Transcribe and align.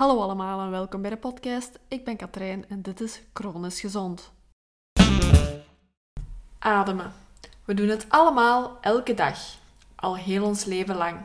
Hallo 0.00 0.20
allemaal 0.20 0.60
en 0.60 0.70
welkom 0.70 1.02
bij 1.02 1.10
de 1.10 1.16
podcast. 1.16 1.78
Ik 1.88 2.04
ben 2.04 2.16
Katrijn 2.16 2.64
en 2.68 2.82
dit 2.82 3.00
is 3.00 3.22
Chronisch 3.32 3.80
Gezond. 3.80 4.32
Ademen. 6.58 7.12
We 7.64 7.74
doen 7.74 7.88
het 7.88 8.06
allemaal 8.08 8.78
elke 8.80 9.14
dag, 9.14 9.38
al 9.96 10.16
heel 10.16 10.44
ons 10.44 10.64
leven 10.64 10.96
lang. 10.96 11.18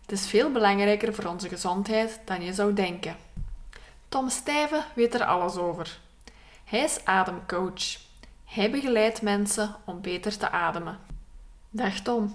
Het 0.00 0.12
is 0.12 0.28
veel 0.28 0.52
belangrijker 0.52 1.14
voor 1.14 1.24
onze 1.24 1.48
gezondheid 1.48 2.20
dan 2.24 2.42
je 2.42 2.52
zou 2.52 2.72
denken. 2.72 3.16
Tom 4.08 4.28
Stijven 4.28 4.84
weet 4.94 5.14
er 5.14 5.24
alles 5.24 5.56
over. 5.56 5.98
Hij 6.64 6.80
is 6.80 7.04
ademcoach. 7.04 7.96
Hij 8.44 8.70
begeleidt 8.70 9.22
mensen 9.22 9.74
om 9.84 10.00
beter 10.00 10.38
te 10.38 10.50
ademen. 10.50 10.98
Dag 11.70 12.00
Tom. 12.00 12.34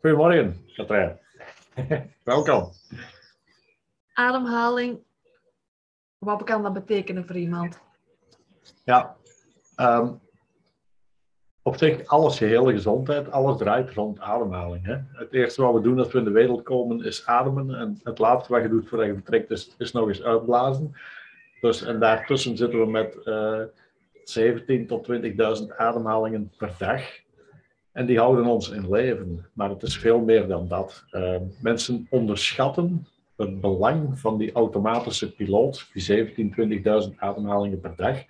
Goedemorgen, 0.00 0.66
Katrijn. 0.72 1.18
Welkom. 2.22 2.72
Ademhaling, 4.14 4.98
wat 6.18 6.44
kan 6.44 6.62
dat 6.62 6.72
betekenen 6.72 7.26
voor 7.26 7.36
iemand? 7.36 7.80
Ja, 8.84 9.16
ehm, 9.76 10.12
op 11.62 11.76
zich, 11.76 12.06
alles, 12.06 12.38
je 12.38 12.44
hele 12.44 12.72
gezondheid, 12.72 13.30
alles 13.30 13.58
draait 13.58 13.90
rond 13.90 14.20
ademhaling. 14.20 14.84
Hè? 14.84 14.96
Het 15.12 15.32
eerste 15.32 15.62
wat 15.62 15.74
we 15.74 15.80
doen 15.80 15.98
als 15.98 16.12
we 16.12 16.18
in 16.18 16.24
de 16.24 16.30
wereld 16.30 16.62
komen 16.62 17.04
is 17.04 17.26
ademen. 17.26 17.74
En 17.74 18.00
het 18.02 18.18
laatste 18.18 18.52
wat 18.52 18.62
je 18.62 18.68
doet 18.68 18.88
voordat 18.88 19.06
je 19.06 19.14
vertrekt 19.14 19.50
is, 19.50 19.74
is 19.78 19.92
nog 19.92 20.08
eens 20.08 20.22
uitblazen. 20.22 20.96
Dus, 21.60 21.82
en 21.82 22.00
daartussen 22.00 22.56
zitten 22.56 22.80
we 22.80 22.86
met 22.86 23.16
uh, 23.24 23.60
17.000 24.80 24.86
tot 24.86 25.08
20.000 25.12 25.76
ademhalingen 25.76 26.52
per 26.56 26.74
dag. 26.78 27.02
En 27.92 28.06
die 28.06 28.18
houden 28.18 28.46
ons 28.46 28.70
in 28.70 28.90
leven. 28.90 29.46
Maar 29.52 29.70
het 29.70 29.82
is 29.82 29.98
veel 29.98 30.20
meer 30.20 30.48
dan 30.48 30.68
dat. 30.68 31.04
Uh, 31.10 31.36
mensen 31.60 32.06
onderschatten 32.10 33.06
het 33.36 33.60
belang 33.60 34.18
van 34.18 34.38
die 34.38 34.52
automatische 34.52 35.34
piloot, 35.34 35.90
die 35.92 36.26
17.000, 36.26 37.08
20.000 37.08 37.14
ademhalingen 37.16 37.80
per 37.80 37.96
dag. 37.96 38.24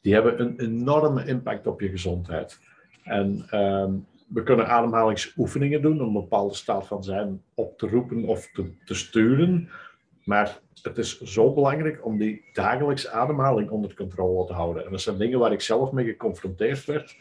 Die 0.00 0.14
hebben 0.14 0.40
een 0.40 0.60
enorme 0.60 1.26
impact 1.26 1.66
op 1.66 1.80
je 1.80 1.88
gezondheid. 1.88 2.58
En 3.02 3.46
uh, 3.50 3.86
we 4.26 4.42
kunnen 4.42 4.68
ademhalingsoefeningen 4.68 5.82
doen 5.82 6.00
om 6.00 6.06
een 6.06 6.22
bepaalde 6.22 6.54
staat 6.54 6.86
van 6.86 7.04
zijn 7.04 7.42
op 7.54 7.78
te 7.78 7.88
roepen 7.88 8.24
of 8.24 8.50
te, 8.52 8.72
te 8.84 8.94
sturen. 8.94 9.68
Maar 10.24 10.60
het 10.82 10.98
is 10.98 11.20
zo 11.20 11.52
belangrijk 11.52 12.04
om 12.04 12.18
die 12.18 12.44
dagelijkse 12.52 13.10
ademhaling 13.10 13.70
onder 13.70 13.94
controle 13.94 14.46
te 14.46 14.52
houden. 14.52 14.84
En 14.84 14.90
dat 14.90 15.00
zijn 15.00 15.18
dingen 15.18 15.38
waar 15.38 15.52
ik 15.52 15.60
zelf 15.60 15.92
mee 15.92 16.04
geconfronteerd 16.04 16.84
werd. 16.84 17.16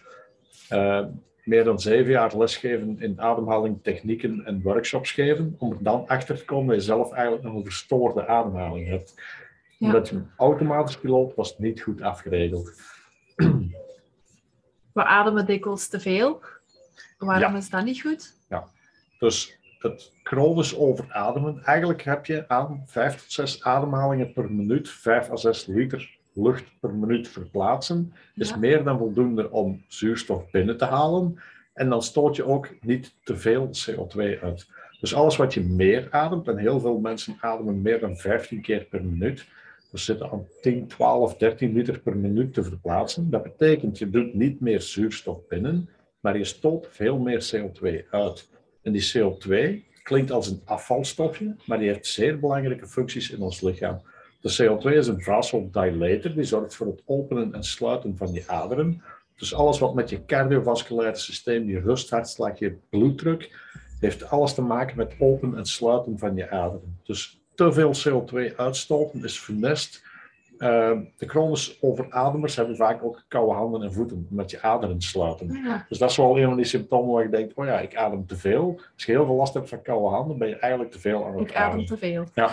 Uh, 0.71 1.05
meer 1.45 1.63
dan 1.63 1.79
zeven 1.79 2.11
jaar 2.11 2.37
lesgeven 2.37 2.99
in 2.99 3.21
ademhaling, 3.21 3.79
technieken 3.83 4.45
en 4.45 4.61
workshops 4.61 5.11
geven, 5.11 5.55
om 5.57 5.71
er 5.71 5.77
dan 5.79 6.07
achter 6.07 6.37
te 6.37 6.45
komen 6.45 6.67
dat 6.67 6.75
je 6.75 6.81
zelf 6.81 7.11
eigenlijk 7.11 7.43
een 7.43 7.63
verstoorde 7.63 8.27
ademhaling 8.27 8.87
hebt. 8.87 9.13
Ja. 9.77 9.87
Omdat 9.87 10.09
je 10.09 10.21
automatisch 10.37 10.97
piloot 10.97 11.35
was 11.35 11.57
niet 11.57 11.81
goed 11.81 12.01
afgeregeld. 12.01 12.81
We 14.93 15.03
ademen 15.03 15.45
dikwijls 15.45 15.87
te 15.87 15.99
veel. 15.99 16.41
Waarom 17.17 17.51
ja. 17.51 17.57
is 17.57 17.69
dat 17.69 17.83
niet 17.83 18.01
goed? 18.01 18.33
Ja, 18.49 18.67
dus 19.19 19.59
het 19.79 20.11
chronisch 20.23 20.75
overademen, 20.75 21.63
eigenlijk 21.63 22.01
heb 22.03 22.25
je 22.25 22.47
aan 22.47 22.83
vijf 22.85 23.21
tot 23.21 23.31
zes 23.31 23.63
ademhalingen 23.63 24.33
per 24.33 24.51
minuut, 24.51 24.89
vijf 24.89 25.31
à 25.31 25.35
zes 25.35 25.65
liter 25.65 26.14
lucht 26.35 26.79
per 26.79 26.93
minuut 26.93 27.27
verplaatsen, 27.27 28.13
is 28.35 28.49
ja. 28.49 28.57
meer 28.57 28.83
dan 28.83 28.97
voldoende 28.97 29.51
om 29.51 29.83
zuurstof 29.87 30.51
binnen 30.51 30.77
te 30.77 30.85
halen. 30.85 31.39
En 31.73 31.89
dan 31.89 32.03
stoot 32.03 32.35
je 32.35 32.45
ook 32.45 32.69
niet 32.81 33.15
te 33.23 33.37
veel 33.37 33.69
CO2 33.69 34.41
uit. 34.41 34.67
Dus 34.99 35.15
alles 35.15 35.35
wat 35.35 35.53
je 35.53 35.61
meer 35.61 36.07
ademt, 36.11 36.47
en 36.47 36.57
heel 36.57 36.79
veel 36.79 36.99
mensen 36.99 37.37
ademen 37.39 37.81
meer 37.81 37.99
dan 37.99 38.17
15 38.17 38.61
keer 38.61 38.85
per 38.85 39.03
minuut, 39.03 39.45
we 39.91 39.97
zitten 39.97 40.31
aan 40.31 40.47
10, 40.61 40.87
12, 40.87 41.37
13 41.37 41.73
liter 41.73 41.99
per 41.99 42.17
minuut 42.17 42.53
te 42.53 42.63
verplaatsen. 42.63 43.29
Dat 43.29 43.43
betekent, 43.43 43.97
je 43.97 44.09
doet 44.09 44.33
niet 44.33 44.59
meer 44.59 44.81
zuurstof 44.81 45.47
binnen, 45.47 45.89
maar 46.19 46.37
je 46.37 46.43
stoot 46.43 46.87
veel 46.89 47.17
meer 47.17 47.51
CO2 47.53 48.09
uit. 48.09 48.49
En 48.81 48.91
die 48.91 49.13
CO2 49.13 49.83
klinkt 50.03 50.31
als 50.31 50.47
een 50.47 50.61
afvalstofje, 50.65 51.55
maar 51.65 51.77
die 51.77 51.87
heeft 51.87 52.07
zeer 52.07 52.39
belangrijke 52.39 52.87
functies 52.87 53.31
in 53.31 53.41
ons 53.41 53.61
lichaam. 53.61 54.01
De 54.45 54.53
CO2 54.53 54.95
is 54.97 55.07
een 55.07 55.21
vasodilator, 55.21 56.33
die 56.33 56.43
zorgt 56.43 56.75
voor 56.75 56.87
het 56.87 57.01
openen 57.05 57.53
en 57.53 57.63
sluiten 57.63 58.17
van 58.17 58.33
je 58.33 58.43
aderen. 58.47 59.01
Dus 59.35 59.53
alles 59.53 59.79
wat 59.79 59.93
met 59.93 60.09
je 60.09 60.25
cardiovasculaire 60.25 61.17
systeem, 61.17 61.69
je 61.69 61.79
rust, 61.79 62.09
hartslag, 62.09 62.59
je 62.59 62.77
bloeddruk, 62.89 63.59
heeft 63.99 64.29
alles 64.29 64.53
te 64.53 64.61
maken 64.61 64.97
met 64.97 65.15
open 65.19 65.57
en 65.57 65.65
sluiten 65.65 66.17
van 66.17 66.35
je 66.35 66.49
aderen. 66.49 66.99
Dus 67.03 67.41
te 67.55 67.71
veel 67.71 67.93
CO2 67.93 68.55
uitstoten 68.55 69.23
is 69.23 69.39
funest. 69.39 70.03
Uh, 70.57 70.91
de 71.17 71.27
chronisch 71.27 71.77
overademers 71.81 72.55
hebben 72.55 72.75
vaak 72.75 73.03
ook 73.03 73.25
koude 73.27 73.53
handen 73.53 73.81
en 73.81 73.93
voeten, 73.93 74.27
omdat 74.29 74.51
je 74.51 74.61
aderen 74.61 75.01
sluiten. 75.01 75.59
Ja. 75.63 75.85
Dus 75.89 75.97
dat 75.97 76.09
is 76.09 76.17
wel 76.17 76.37
een 76.39 76.45
van 76.45 76.55
die 76.55 76.65
symptomen 76.65 77.13
waar 77.13 77.23
je 77.23 77.29
denkt, 77.29 77.53
oh 77.53 77.65
ja, 77.65 77.79
ik 77.79 77.95
adem 77.95 78.25
te 78.25 78.37
veel. 78.37 78.79
Als 78.93 79.05
je 79.05 79.11
heel 79.11 79.25
veel 79.25 79.35
last 79.35 79.53
hebt 79.53 79.69
van 79.69 79.81
koude 79.81 80.15
handen, 80.15 80.37
ben 80.37 80.47
je 80.47 80.55
eigenlijk 80.55 80.91
te 80.91 80.99
veel 80.99 81.25
aan 81.25 81.37
het 81.37 81.49
Ik 81.49 81.55
adem 81.55 81.85
te 81.85 81.97
veel. 81.97 82.25
Ja, 82.33 82.49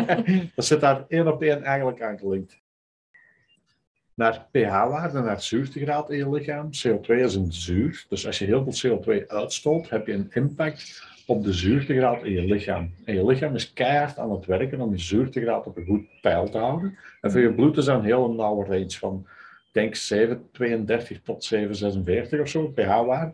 dat 0.54 0.64
zit 0.64 0.80
daar 0.80 1.04
één 1.08 1.32
op 1.32 1.42
één 1.42 1.62
eigenlijk 1.62 2.02
aan 2.02 2.18
gelinkt. 2.18 2.60
Naar 4.14 4.46
pH-waarde, 4.50 5.20
naar 5.20 5.40
zuurtegraad 5.40 6.10
in 6.10 6.16
je 6.16 6.30
lichaam. 6.30 6.66
CO2 6.66 7.06
is 7.06 7.34
een 7.34 7.52
zuur, 7.52 8.04
dus 8.08 8.26
als 8.26 8.38
je 8.38 8.44
heel 8.44 8.66
veel 8.68 9.00
CO2 9.00 9.26
uitstoot, 9.26 9.88
heb 9.88 10.06
je 10.06 10.12
een 10.12 10.30
impact 10.30 11.11
op 11.26 11.44
de 11.44 11.52
zuurtegraad 11.52 12.22
in 12.22 12.32
je 12.32 12.44
lichaam. 12.44 12.90
En 13.04 13.14
je 13.14 13.26
lichaam 13.26 13.54
is 13.54 13.72
keihard 13.72 14.18
aan 14.18 14.30
het 14.30 14.46
werken 14.46 14.80
om 14.80 14.90
je 14.90 14.98
zuurtegraad 14.98 15.66
op 15.66 15.76
een 15.76 15.86
goed 15.86 16.04
peil 16.20 16.48
te 16.48 16.58
houden. 16.58 16.98
En 17.20 17.30
voor 17.30 17.40
je 17.40 17.54
bloed 17.54 17.76
is 17.76 17.84
dat 17.84 17.98
een 17.98 18.04
hele 18.04 18.34
nauwe 18.34 18.64
range 18.64 18.90
van, 18.90 19.26
denk 19.72 19.96
7,32 19.96 21.22
tot 21.22 21.54
7,46 21.54 22.40
of 22.40 22.48
zo, 22.48 22.68
pH-waarde. 22.68 23.32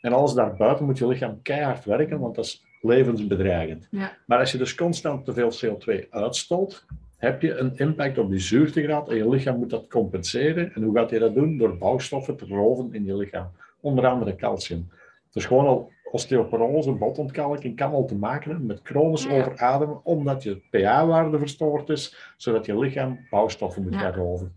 En 0.00 0.12
alles 0.12 0.32
daarbuiten 0.32 0.84
moet 0.84 0.98
je 0.98 1.08
lichaam 1.08 1.42
keihard 1.42 1.84
werken, 1.84 2.18
want 2.18 2.34
dat 2.34 2.44
is 2.44 2.64
levensbedreigend. 2.80 3.88
Ja. 3.90 4.16
Maar 4.26 4.38
als 4.38 4.52
je 4.52 4.58
dus 4.58 4.74
constant 4.74 5.24
te 5.24 5.32
veel 5.32 5.52
CO2 5.52 6.08
uitstoot, 6.10 6.86
heb 7.16 7.42
je 7.42 7.54
een 7.54 7.76
impact 7.76 8.18
op 8.18 8.30
die 8.30 8.38
zuurtegraad 8.38 9.08
en 9.08 9.16
je 9.16 9.28
lichaam 9.28 9.58
moet 9.58 9.70
dat 9.70 9.88
compenseren. 9.88 10.74
En 10.74 10.82
hoe 10.82 10.96
gaat 10.96 11.10
je 11.10 11.18
dat 11.18 11.34
doen? 11.34 11.56
Door 11.56 11.78
bouwstoffen 11.78 12.36
te 12.36 12.46
roven 12.46 12.94
in 12.94 13.04
je 13.04 13.16
lichaam. 13.16 13.50
Onder 13.80 14.06
andere 14.06 14.36
calcium. 14.36 14.88
Dus 15.32 15.46
gewoon 15.46 15.66
al 15.66 15.92
osteoporose, 16.10 16.92
botontkalking 16.92 17.76
kan 17.76 17.92
al 17.92 18.04
te 18.04 18.14
maken 18.14 18.50
hebben 18.50 18.66
met 18.66 18.80
chronisch 18.82 19.24
ja. 19.24 19.30
overademen, 19.30 20.04
omdat 20.04 20.42
je 20.42 20.60
pH-waarde 20.70 21.38
verstoord 21.38 21.88
is, 21.88 22.32
zodat 22.36 22.66
je 22.66 22.78
lichaam 22.78 23.26
bouwstoffen 23.30 23.82
moet 23.82 23.92
ja. 23.92 23.98
gaan 23.98 24.12
roven. 24.12 24.56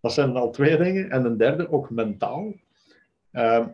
Dat 0.00 0.12
zijn 0.12 0.36
al 0.36 0.50
twee 0.50 0.76
dingen. 0.76 1.10
En 1.10 1.24
een 1.24 1.36
derde, 1.36 1.72
ook 1.72 1.90
mentaal. 1.90 2.52
Uh, 3.32 3.66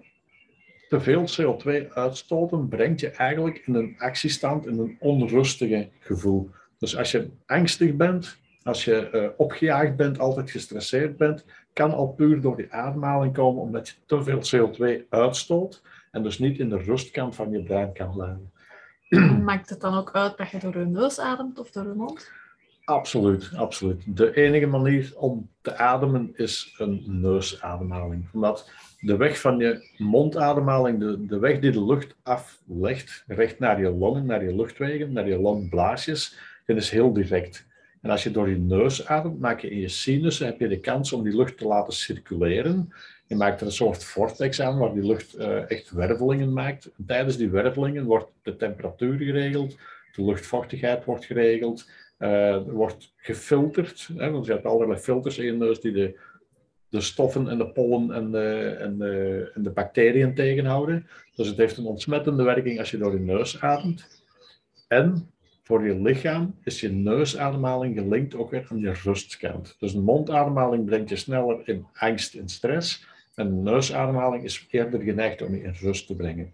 te 0.88 1.00
veel 1.00 1.25
CO2 1.25 1.93
uitstoten 1.93 2.69
brengt 2.69 3.00
je 3.00 3.11
eigenlijk 3.11 3.62
in 3.67 3.75
een 3.75 3.94
actiestand, 3.99 4.67
in 4.67 4.78
een 4.78 4.97
onrustige 5.00 5.88
gevoel. 5.99 6.50
Dus 6.78 6.97
als 6.97 7.11
je 7.11 7.31
angstig 7.47 7.94
bent, 7.94 8.38
als 8.62 8.84
je 8.84 9.11
uh, 9.12 9.28
opgejaagd 9.37 9.97
bent, 9.97 10.19
altijd 10.19 10.50
gestresseerd 10.50 11.17
bent, 11.17 11.44
kan 11.72 11.94
al 11.94 12.09
puur 12.09 12.41
door 12.41 12.56
die 12.56 12.72
ademhaling 12.72 13.34
komen 13.34 13.62
omdat 13.62 13.88
je 13.88 13.94
te 14.06 14.22
veel 14.22 14.69
CO2 14.69 15.09
uitstoot 15.09 15.82
en 16.10 16.22
dus 16.22 16.38
niet 16.38 16.59
in 16.59 16.69
de 16.69 16.78
rustkant 16.78 17.34
van 17.34 17.50
je 17.50 17.62
brein 17.62 17.93
kan 17.93 18.12
blijven. 18.12 18.53
Maakt 19.44 19.71
het 19.71 19.81
dan 19.81 19.94
ook 19.94 20.15
uit 20.15 20.37
dat 20.37 20.50
je 20.50 20.59
door 20.59 20.78
je 20.78 20.84
neus 20.84 21.19
ademt 21.19 21.59
of 21.59 21.71
door 21.71 21.87
je 21.87 21.94
mond? 21.94 22.31
Absoluut, 22.84 23.50
absoluut. 23.56 24.16
De 24.16 24.37
enige 24.37 24.66
manier 24.66 25.12
om 25.16 25.49
te 25.60 25.76
ademen 25.76 26.31
is 26.34 26.75
een 26.78 27.04
neusademhaling. 27.06 28.28
Omdat 28.32 28.70
de 29.00 29.16
weg 29.16 29.41
van 29.41 29.59
je 29.59 29.94
mondademhaling, 29.97 30.99
de, 30.99 31.26
de 31.26 31.38
weg 31.38 31.59
die 31.59 31.70
de 31.70 31.84
lucht 31.84 32.17
aflegt, 32.23 33.25
recht 33.26 33.58
naar 33.58 33.81
je 33.81 33.90
longen, 33.90 34.26
naar 34.26 34.44
je 34.44 34.56
luchtwegen, 34.56 35.12
naar 35.12 35.29
je 35.29 35.38
longblaasjes, 35.38 36.38
die 36.67 36.76
is 36.76 36.90
heel 36.90 37.12
direct. 37.12 37.69
En 38.00 38.11
als 38.11 38.23
je 38.23 38.31
door 38.31 38.49
je 38.49 38.58
neus 38.58 39.06
ademt, 39.06 39.41
maak 39.41 39.61
je 39.61 39.70
in 39.70 39.79
je 39.79 39.88
sinussen, 39.88 40.47
heb 40.47 40.61
je 40.61 40.69
de 40.69 40.81
kans 40.81 41.12
om 41.12 41.23
die 41.23 41.37
lucht 41.37 41.58
te 41.58 41.67
laten 41.67 41.93
circuleren. 41.93 42.93
Je 43.26 43.37
maakt 43.37 43.61
er 43.61 43.67
een 43.67 43.73
soort 43.73 44.05
vortex 44.05 44.61
aan 44.61 44.79
waar 44.79 44.94
die 44.94 45.06
lucht 45.06 45.38
uh, 45.38 45.70
echt 45.70 45.91
wervelingen 45.91 46.52
maakt. 46.52 46.91
En 46.97 47.05
tijdens 47.06 47.37
die 47.37 47.50
wervelingen 47.50 48.05
wordt 48.05 48.31
de 48.43 48.56
temperatuur 48.56 49.19
geregeld, 49.19 49.76
de 50.12 50.25
luchtvochtigheid 50.25 51.05
wordt 51.05 51.25
geregeld, 51.25 51.91
uh, 52.19 52.62
wordt 52.67 53.12
gefilterd. 53.17 54.08
Hè, 54.17 54.31
want 54.31 54.47
je 54.47 54.52
hebt 54.52 54.64
allerlei 54.64 54.99
filters 54.99 55.38
in 55.38 55.44
je 55.44 55.52
neus 55.52 55.81
die 55.81 55.93
de, 55.93 56.19
de 56.88 57.00
stoffen 57.00 57.49
en 57.49 57.58
de 57.58 57.69
pollen 57.69 58.11
en 58.12 58.35
en, 58.79 58.99
de, 58.99 59.50
en 59.55 59.62
de 59.62 59.70
bacteriën 59.70 60.35
tegenhouden. 60.35 61.06
Dus 61.35 61.47
het 61.47 61.56
heeft 61.56 61.76
een 61.76 61.87
ontsmettende 61.87 62.43
werking 62.43 62.79
als 62.79 62.91
je 62.91 62.99
door 62.99 63.12
je 63.12 63.20
neus 63.20 63.61
ademt. 63.61 64.23
En 64.88 65.31
voor 65.70 65.87
je 65.87 66.00
lichaam 66.00 66.55
is 66.64 66.81
je 66.81 66.88
neusademhaling 66.88 67.99
gelinkt 67.99 68.34
ook 68.34 68.50
weer 68.50 68.67
aan 68.70 68.78
je 68.78 68.93
rustkant. 69.02 69.76
Dus 69.78 69.94
een 69.94 70.02
mondademhaling 70.02 70.84
brengt 70.84 71.08
je 71.08 71.17
sneller 71.17 71.61
in 71.64 71.87
angst 71.94 72.34
en 72.34 72.49
stress. 72.49 73.06
En 73.34 73.49
de 73.49 73.70
neusademhaling 73.70 74.44
is 74.44 74.67
eerder 74.70 75.00
geneigd 75.00 75.43
om 75.43 75.55
je 75.55 75.62
in 75.62 75.75
rust 75.81 76.06
te 76.06 76.14
brengen. 76.14 76.52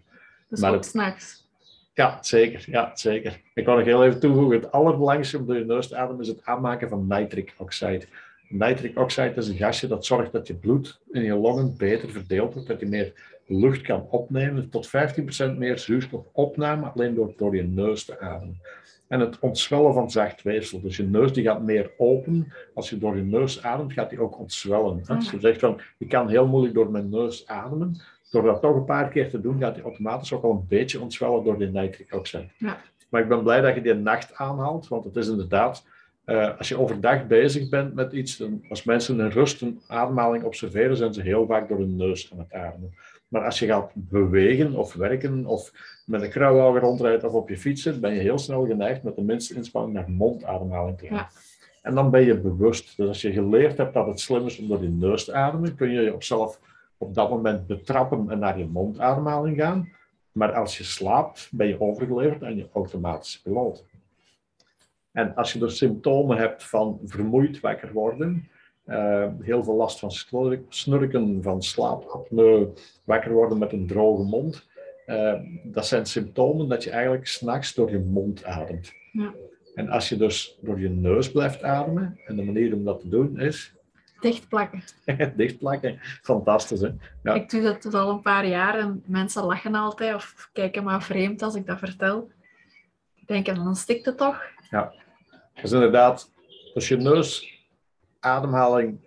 Dus 0.49 0.59
maar 0.59 0.73
ook 0.73 0.83
s'nachts? 0.83 1.47
Ja, 1.93 2.17
zeker. 2.21 2.65
Ja, 2.67 2.91
zeker. 2.93 3.41
Ik 3.53 3.65
kan 3.65 3.77
nog 3.77 3.85
heel 3.85 4.05
even 4.05 4.19
toevoegen. 4.19 4.59
Het 4.59 4.71
allerbelangrijkste 4.71 5.37
om 5.37 5.45
door 5.45 5.57
je 5.57 5.65
neus 5.65 5.87
te 5.87 5.95
ademen 5.95 6.21
is 6.21 6.27
het 6.27 6.45
aanmaken 6.45 6.89
van 6.89 7.07
nitric 7.07 7.53
oxide. 7.57 8.05
Nitric 8.49 8.99
oxide 8.99 9.33
is 9.35 9.47
een 9.47 9.55
gasje 9.55 9.87
dat 9.87 10.05
zorgt 10.05 10.31
dat 10.31 10.47
je 10.47 10.55
bloed 10.55 10.99
in 11.11 11.23
je 11.23 11.35
longen 11.35 11.77
beter 11.77 12.09
verdeeld 12.09 12.53
wordt, 12.53 12.67
dat 12.67 12.79
je 12.79 12.85
meer 12.85 13.13
lucht 13.45 13.81
kan 13.81 14.07
opnemen, 14.09 14.69
tot 14.69 14.87
15% 14.87 15.57
meer 15.57 15.79
zuurstofopname 15.79 16.85
alleen 16.85 17.15
door, 17.15 17.33
door 17.37 17.55
je 17.55 17.63
neus 17.63 18.05
te 18.05 18.19
ademen. 18.19 18.61
En 19.07 19.19
het 19.19 19.39
ontzwellen 19.39 19.93
van 19.93 20.11
zacht 20.11 20.41
weefsel. 20.41 20.81
Dus 20.81 20.97
je 20.97 21.03
neus 21.03 21.33
die 21.33 21.43
gaat 21.43 21.61
meer 21.61 21.91
open. 21.97 22.53
Als 22.73 22.89
je 22.89 22.97
door 22.97 23.15
je 23.15 23.23
neus 23.23 23.63
ademt, 23.63 23.93
gaat 23.93 24.09
die 24.09 24.21
ook 24.21 24.39
ontzwellen. 24.39 25.01
Als 25.05 25.31
je 25.31 25.39
zegt 25.39 25.59
van, 25.59 25.81
ik 25.97 26.09
kan 26.09 26.29
heel 26.29 26.47
moeilijk 26.47 26.73
door 26.73 26.91
mijn 26.91 27.09
neus 27.09 27.47
ademen, 27.47 28.01
door 28.31 28.43
dat 28.43 28.61
toch 28.61 28.75
een 28.75 28.85
paar 28.85 29.09
keer 29.09 29.29
te 29.29 29.41
doen, 29.41 29.59
gaat 29.59 29.75
die 29.75 29.83
automatisch 29.83 30.33
ook 30.33 30.43
al 30.43 30.51
een 30.51 30.65
beetje 30.67 31.01
ontzwellen 31.01 31.43
door 31.43 31.57
die 31.57 31.67
nitric 31.67 32.13
oxide. 32.13 32.47
Ja. 32.57 32.81
Maar 33.09 33.21
ik 33.21 33.27
ben 33.27 33.43
blij 33.43 33.61
dat 33.61 33.75
je 33.75 33.81
die 33.81 33.93
nacht 33.93 34.35
aanhaalt, 34.35 34.87
want 34.87 35.03
het 35.03 35.15
is 35.15 35.27
inderdaad, 35.27 35.85
uh, 36.27 36.57
als 36.57 36.67
je 36.67 36.79
overdag 36.79 37.27
bezig 37.27 37.69
bent 37.69 37.93
met 37.93 38.13
iets, 38.13 38.37
dan, 38.37 38.63
als 38.69 38.83
mensen 38.83 39.19
een 39.19 39.31
rust, 39.31 39.61
een 39.61 39.81
ademhaling 39.87 40.43
observeren, 40.43 40.97
zijn 40.97 41.13
ze 41.13 41.21
heel 41.21 41.45
vaak 41.45 41.67
door 41.67 41.77
hun 41.77 41.95
neus 41.95 42.31
aan 42.31 42.39
het 42.39 42.53
ademen. 42.53 42.93
Maar 43.27 43.45
als 43.45 43.59
je 43.59 43.65
gaat 43.65 43.91
bewegen 43.93 44.75
of 44.75 44.93
werken 44.93 45.45
of 45.45 45.71
met 46.05 46.21
een 46.21 46.29
kruiwagen 46.29 46.81
rondrijdt 46.81 47.23
of 47.23 47.33
op 47.33 47.49
je 47.49 47.57
fiets 47.57 47.81
zit, 47.81 48.01
ben 48.01 48.13
je 48.13 48.19
heel 48.19 48.37
snel 48.37 48.65
geneigd 48.65 49.03
met 49.03 49.15
de 49.15 49.21
minste 49.21 49.55
inspanning 49.55 49.93
naar 49.93 50.09
mondademhaling 50.09 50.97
te 50.97 51.07
gaan. 51.07 51.15
Ja. 51.15 51.29
En 51.81 51.95
dan 51.95 52.11
ben 52.11 52.21
je 52.21 52.39
bewust. 52.39 52.97
Dus 52.97 53.07
als 53.07 53.21
je 53.21 53.31
geleerd 53.31 53.77
hebt 53.77 53.93
dat 53.93 54.07
het 54.07 54.19
slim 54.19 54.45
is 54.45 54.59
om 54.59 54.67
door 54.67 54.81
je 54.81 54.89
neus 54.89 55.25
te 55.25 55.33
ademen, 55.33 55.75
kun 55.75 55.91
je 55.91 56.01
jezelf 56.01 56.59
op 56.97 57.13
dat 57.13 57.29
moment 57.29 57.67
betrappen 57.67 58.29
en 58.29 58.39
naar 58.39 58.59
je 58.59 58.65
mondademhaling 58.65 59.57
gaan. 59.57 59.89
Maar 60.31 60.53
als 60.53 60.77
je 60.77 60.83
slaapt, 60.83 61.49
ben 61.51 61.67
je 61.67 61.81
overgeleverd 61.81 62.43
aan 62.43 62.55
je 62.55 62.67
automatische 62.73 63.41
piloot. 63.41 63.85
En 65.17 65.35
als 65.35 65.53
je 65.53 65.59
dus 65.59 65.77
symptomen 65.77 66.37
hebt 66.37 66.63
van 66.63 66.99
vermoeid 67.05 67.59
wakker 67.59 67.93
worden, 67.93 68.49
uh, 68.85 69.27
heel 69.39 69.63
veel 69.63 69.75
last 69.75 69.99
van 69.99 70.11
snurken, 70.69 71.43
van 71.43 71.61
slaapapneu, 71.61 72.67
wakker 73.03 73.31
worden 73.31 73.57
met 73.57 73.71
een 73.71 73.87
droge 73.87 74.23
mond. 74.23 74.67
Uh, 75.07 75.33
dat 75.63 75.87
zijn 75.87 76.05
symptomen 76.05 76.67
dat 76.67 76.83
je 76.83 76.89
eigenlijk 76.89 77.27
s'nachts 77.27 77.73
door 77.73 77.91
je 77.91 77.99
mond 77.99 78.43
ademt. 78.43 78.93
Ja. 79.11 79.33
En 79.75 79.89
als 79.89 80.09
je 80.09 80.17
dus 80.17 80.57
door 80.61 80.79
je 80.79 80.89
neus 80.89 81.31
blijft 81.31 81.63
ademen, 81.63 82.19
en 82.25 82.35
de 82.35 82.43
manier 82.43 82.73
om 82.73 82.83
dat 82.83 82.99
te 82.99 83.09
doen 83.09 83.39
is... 83.39 83.75
Dichtplakken. 84.19 84.83
Dichtplakken, 85.35 85.97
fantastisch 86.21 86.81
hè. 86.81 86.89
Ja. 87.23 87.33
Ik 87.33 87.49
doe 87.49 87.61
dat 87.61 87.93
al 87.93 88.09
een 88.09 88.21
paar 88.21 88.47
jaar 88.47 88.79
en 88.79 89.03
mensen 89.05 89.43
lachen 89.43 89.75
altijd 89.75 90.15
of 90.15 90.49
kijken 90.53 90.83
maar 90.83 91.03
vreemd 91.03 91.41
als 91.41 91.55
ik 91.55 91.65
dat 91.65 91.79
vertel. 91.79 92.29
Denken, 93.25 93.55
dan 93.55 93.75
stikt 93.75 94.05
het 94.05 94.17
toch? 94.17 94.41
Ja, 94.69 94.93
dus 95.61 95.71
inderdaad, 95.71 96.31
als 96.73 96.87
je 96.87 96.97
neus 96.97 97.59
ademhaling 98.19 98.99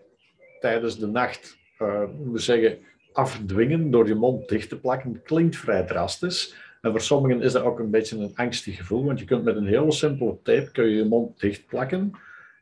tijdens 0.60 0.98
de 0.98 1.06
nacht, 1.06 1.58
uh, 1.78 2.02
we 2.32 2.38
zeggen, 2.38 2.78
afdwingen 3.12 3.90
door 3.90 4.06
je 4.06 4.14
mond 4.14 4.48
dicht 4.48 4.68
te 4.68 4.78
plakken, 4.78 5.22
klinkt 5.22 5.56
vrij 5.56 5.86
drastisch. 5.86 6.54
En 6.80 6.90
voor 6.90 7.00
sommigen 7.00 7.42
is 7.42 7.52
dat 7.52 7.62
ook 7.62 7.78
een 7.78 7.90
beetje 7.90 8.18
een 8.18 8.32
angstig 8.34 8.76
gevoel, 8.76 9.04
want 9.04 9.18
je 9.18 9.24
kunt 9.24 9.44
met 9.44 9.56
een 9.56 9.66
hele 9.66 9.92
simpele 9.92 10.38
tape 10.42 10.70
kun 10.72 10.84
je, 10.84 10.96
je 10.96 11.04
mond 11.04 11.40
dicht 11.40 11.66
plakken 11.66 12.12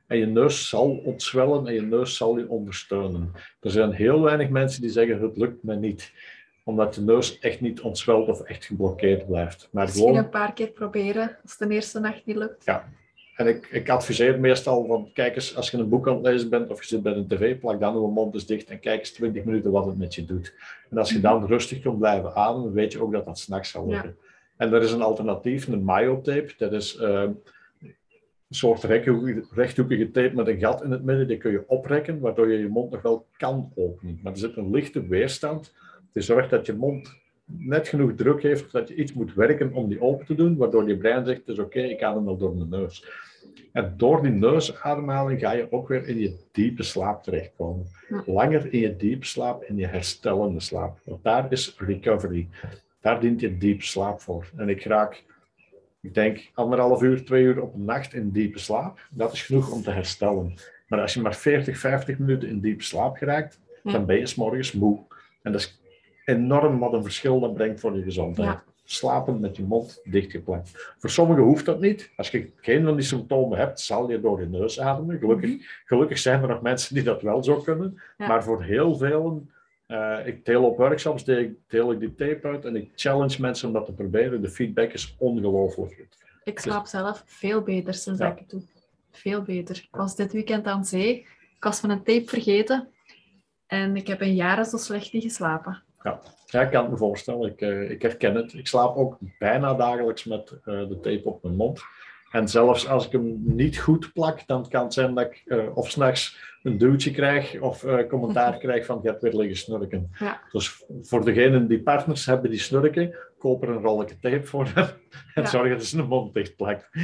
en 0.06 0.18
je 0.18 0.26
neus 0.26 0.68
zal 0.68 0.90
ontzwellen 0.90 1.66
en 1.66 1.74
je 1.74 1.82
neus 1.82 2.16
zal 2.16 2.38
je 2.38 2.48
ondersteunen. 2.48 3.32
Er 3.60 3.70
zijn 3.70 3.92
heel 3.92 4.20
weinig 4.20 4.48
mensen 4.48 4.80
die 4.80 4.90
zeggen, 4.90 5.22
het 5.22 5.36
lukt 5.36 5.62
me 5.62 5.76
niet 5.76 6.12
omdat 6.64 6.94
de 6.94 7.00
neus 7.00 7.38
echt 7.38 7.60
niet 7.60 7.80
ontzwelt 7.80 8.28
of 8.28 8.40
echt 8.40 8.64
geblokkeerd 8.64 9.26
blijft. 9.26 9.68
Maar 9.72 9.84
Misschien 9.84 10.06
gewoon... 10.06 10.24
een 10.24 10.30
paar 10.30 10.52
keer 10.52 10.70
proberen 10.70 11.36
als 11.42 11.56
het 11.58 11.68
de 11.68 11.74
eerste 11.74 12.00
nacht 12.00 12.26
niet 12.26 12.36
lukt. 12.36 12.64
Ja, 12.64 12.88
en 13.38 13.46
ik, 13.46 13.66
ik 13.70 13.88
adviseer 13.88 14.40
meestal 14.40 14.86
van, 14.86 15.10
kijk 15.12 15.34
eens, 15.34 15.56
als 15.56 15.70
je 15.70 15.76
een 15.76 15.88
boek 15.88 16.08
aan 16.08 16.14
het 16.14 16.22
lezen 16.22 16.50
bent 16.50 16.70
of 16.70 16.80
je 16.80 16.86
zit 16.86 17.02
bij 17.02 17.12
een 17.12 17.26
tv, 17.28 17.58
plak 17.58 17.80
dan 17.80 17.94
je 17.94 17.98
mond 17.98 18.34
eens 18.34 18.46
dicht 18.46 18.68
en 18.68 18.80
kijk 18.80 18.98
eens 18.98 19.10
20 19.10 19.44
minuten 19.44 19.70
wat 19.70 19.86
het 19.86 19.98
met 19.98 20.14
je 20.14 20.24
doet. 20.24 20.54
En 20.90 20.98
als 20.98 21.10
je 21.10 21.20
dan 21.20 21.46
rustig 21.46 21.80
kunt 21.80 21.98
blijven 21.98 22.34
ademen, 22.34 22.72
weet 22.72 22.92
je 22.92 23.02
ook 23.02 23.12
dat 23.12 23.24
dat 23.24 23.38
s'nachts 23.38 23.70
zal 23.70 23.88
lukken. 23.88 24.16
En 24.56 24.72
er 24.72 24.82
is 24.82 24.92
een 24.92 25.02
alternatief, 25.02 25.68
een 25.68 25.84
myotape. 25.84 26.52
Dat 26.56 26.72
is 26.72 26.96
uh, 27.00 27.22
een 27.22 27.94
soort 28.50 28.82
rechthoekige 29.52 30.10
tape 30.10 30.34
met 30.34 30.48
een 30.48 30.58
gat 30.58 30.82
in 30.82 30.90
het 30.90 31.04
midden. 31.04 31.28
Die 31.28 31.38
kun 31.38 31.50
je 31.50 31.64
oprekken, 31.66 32.20
waardoor 32.20 32.52
je 32.52 32.58
je 32.58 32.68
mond 32.68 32.90
nog 32.90 33.02
wel 33.02 33.26
kan 33.36 33.72
openen. 33.74 34.20
Maar 34.22 34.32
er 34.32 34.38
zit 34.38 34.56
een 34.56 34.70
lichte 34.70 35.06
weerstand. 35.06 35.74
Die 36.12 36.22
zorgt 36.22 36.50
dat 36.50 36.66
je 36.66 36.72
mond 36.72 37.16
net 37.56 37.88
genoeg 37.88 38.14
druk 38.14 38.42
heeft 38.42 38.72
dat 38.72 38.88
je 38.88 38.94
iets 38.94 39.12
moet 39.12 39.34
werken 39.34 39.72
om 39.72 39.88
die 39.88 40.00
open 40.00 40.26
te 40.26 40.34
doen, 40.34 40.56
waardoor 40.56 40.88
je 40.88 40.96
brein 40.96 41.26
zegt, 41.26 41.38
het 41.38 41.48
is 41.48 41.58
oké, 41.58 41.80
ik 41.80 42.02
adem 42.02 42.24
wel 42.24 42.36
door 42.36 42.56
mijn 42.56 42.68
neus. 42.68 43.04
En 43.72 43.94
door 43.96 44.22
die 44.22 44.30
neusademhaling 44.30 45.40
ga 45.40 45.52
je 45.52 45.72
ook 45.72 45.88
weer 45.88 46.08
in 46.08 46.18
je 46.18 46.36
diepe 46.52 46.82
slaap 46.82 47.22
terechtkomen. 47.22 47.86
Langer 48.26 48.72
in 48.72 48.80
je 48.80 48.96
diepe 48.96 49.26
slaap, 49.26 49.62
in 49.62 49.76
je 49.76 49.86
herstellende 49.86 50.60
slaap. 50.60 50.98
Want 51.04 51.24
daar 51.24 51.52
is 51.52 51.74
recovery. 51.78 52.48
Daar 53.00 53.20
dient 53.20 53.40
je 53.40 53.58
diepe 53.58 53.84
slaap 53.84 54.20
voor. 54.20 54.50
En 54.56 54.68
ik 54.68 54.84
raak, 54.84 55.24
ik 56.00 56.14
denk, 56.14 56.50
anderhalf 56.54 57.02
uur, 57.02 57.24
twee 57.24 57.42
uur 57.42 57.62
op 57.62 57.74
een 57.74 57.84
nacht 57.84 58.14
in 58.14 58.30
diepe 58.30 58.58
slaap. 58.58 59.00
Dat 59.10 59.32
is 59.32 59.42
genoeg 59.42 59.72
om 59.72 59.82
te 59.82 59.90
herstellen. 59.90 60.54
Maar 60.88 61.00
als 61.00 61.14
je 61.14 61.20
maar 61.20 61.36
40, 61.36 61.78
50 61.78 62.18
minuten 62.18 62.48
in 62.48 62.60
diepe 62.60 62.82
slaap 62.82 63.16
geraakt, 63.16 63.60
dan 63.82 64.06
ben 64.06 64.18
je 64.18 64.26
s 64.26 64.34
morgens 64.34 64.72
moe. 64.72 64.98
En 65.42 65.52
dat 65.52 65.60
is 65.60 65.80
enorm 66.28 66.78
wat 66.78 66.92
een 66.92 67.02
verschil 67.02 67.40
dat 67.40 67.54
brengt 67.54 67.80
voor 67.80 67.96
je 67.96 68.02
gezondheid 68.02 68.58
slapen 68.90 69.40
met 69.40 69.56
je 69.56 69.62
mond 69.62 70.00
dichtgeplakt. 70.04 70.94
Voor 70.98 71.10
sommigen 71.10 71.42
hoeft 71.42 71.64
dat 71.64 71.80
niet. 71.80 72.10
Als 72.16 72.30
je 72.30 72.50
geen 72.60 72.84
van 72.84 72.96
die 72.96 73.04
symptomen 73.04 73.58
hebt, 73.58 73.80
zal 73.80 74.10
je 74.10 74.20
door 74.20 74.40
je 74.40 74.46
neus 74.46 74.80
ademen. 74.80 75.18
Gelukkig, 75.18 75.50
mhm. 75.50 75.62
gelukkig 75.84 76.18
zijn 76.18 76.42
er 76.42 76.48
nog 76.48 76.62
mensen 76.62 76.94
die 76.94 77.02
dat 77.02 77.22
wel 77.22 77.44
zo 77.44 77.56
kunnen. 77.56 78.00
Maar 78.16 78.44
voor 78.44 78.62
heel 78.62 78.96
velen, 78.96 79.50
uh, 79.88 80.18
ik 80.24 80.44
deel 80.44 80.64
op 80.64 80.76
workshops, 80.76 81.24
deel, 81.24 81.50
deel, 81.66 81.92
ik 81.92 82.00
die 82.00 82.14
tape 82.14 82.48
uit 82.48 82.64
en 82.64 82.76
ik 82.76 82.90
challenge 82.94 83.40
mensen 83.40 83.68
om 83.68 83.74
dat 83.74 83.86
te 83.86 83.92
proberen. 83.92 84.42
De 84.42 84.50
feedback 84.50 84.92
is 84.92 85.14
ongelooflijk 85.18 85.94
goed. 85.94 86.18
Ik 86.44 86.54
dus- 86.54 86.62
slaap 86.62 86.86
zelf 86.86 87.22
veel 87.26 87.62
beter 87.62 87.94
sinds 87.94 88.20
ja. 88.20 88.32
ik 88.32 88.38
het 88.38 88.50
doe. 88.50 88.62
Veel 89.10 89.42
beter. 89.42 89.76
Ik 89.76 89.96
was 89.96 90.16
dit 90.16 90.32
weekend 90.32 90.66
aan 90.66 90.84
zee. 90.84 91.18
Ik 91.56 91.64
was 91.64 91.80
van 91.80 91.90
een 91.90 92.02
tape 92.02 92.26
vergeten. 92.26 92.88
En 93.66 93.96
ik 93.96 94.06
heb 94.06 94.20
een 94.20 94.34
jaren 94.34 94.64
zo 94.64 94.76
slecht 94.76 95.12
niet 95.12 95.22
geslapen. 95.22 95.82
Ja. 96.08 96.20
Ja, 96.50 96.60
ik 96.60 96.70
kan 96.70 96.82
het 96.82 96.90
me 96.90 96.96
voorstellen. 96.96 97.50
Ik, 97.50 97.60
uh, 97.60 97.90
ik 97.90 98.02
herken 98.02 98.34
het. 98.34 98.52
Ik 98.54 98.66
slaap 98.66 98.96
ook 98.96 99.18
bijna 99.38 99.74
dagelijks 99.74 100.24
met 100.24 100.50
uh, 100.52 100.88
de 100.88 100.98
tape 101.00 101.28
op 101.28 101.42
mijn 101.42 101.56
mond. 101.56 101.80
En 102.30 102.48
zelfs 102.48 102.88
als 102.88 103.06
ik 103.06 103.12
hem 103.12 103.42
niet 103.44 103.78
goed 103.78 104.12
plak, 104.12 104.46
dan 104.46 104.68
kan 104.68 104.84
het 104.84 104.92
zijn 104.92 105.14
dat 105.14 105.24
ik 105.24 105.42
uh, 105.44 105.76
of 105.76 105.90
s'nachts 105.90 106.38
een 106.62 106.78
duwtje 106.78 107.10
krijg 107.10 107.60
of 107.60 107.84
commentaar 108.08 108.58
krijg 108.66 108.86
van 108.86 109.00
je 109.02 109.08
hebt 109.08 109.22
weer 109.22 109.36
liggen 109.36 109.56
snurken. 109.56 110.10
Ja. 110.18 110.40
Dus 110.52 110.84
voor 111.02 111.24
degenen 111.24 111.68
die 111.68 111.82
partners 111.82 112.26
hebben 112.26 112.50
die 112.50 112.58
snurken, 112.58 113.14
koop 113.38 113.62
er 113.62 113.68
een 113.68 113.82
rolletje 113.82 114.18
tape 114.18 114.44
voor 114.44 114.72
en 115.34 115.42
ja. 115.42 115.46
zorg 115.46 115.72
dat 115.72 115.84
ze 115.84 115.98
een 115.98 116.08
mond 116.08 116.34
dicht 116.34 116.56
plakt. 116.56 116.88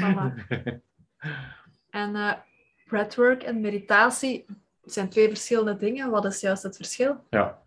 en 1.91 2.43
breathwork 2.87 3.43
en 3.43 3.61
meditatie 3.61 4.45
zijn 4.85 5.09
twee 5.09 5.29
verschillende 5.29 5.77
dingen. 5.77 6.11
Wat 6.11 6.25
is 6.25 6.41
juist 6.41 6.63
het 6.63 6.77
verschil? 6.77 7.17
Ja. 7.31 7.63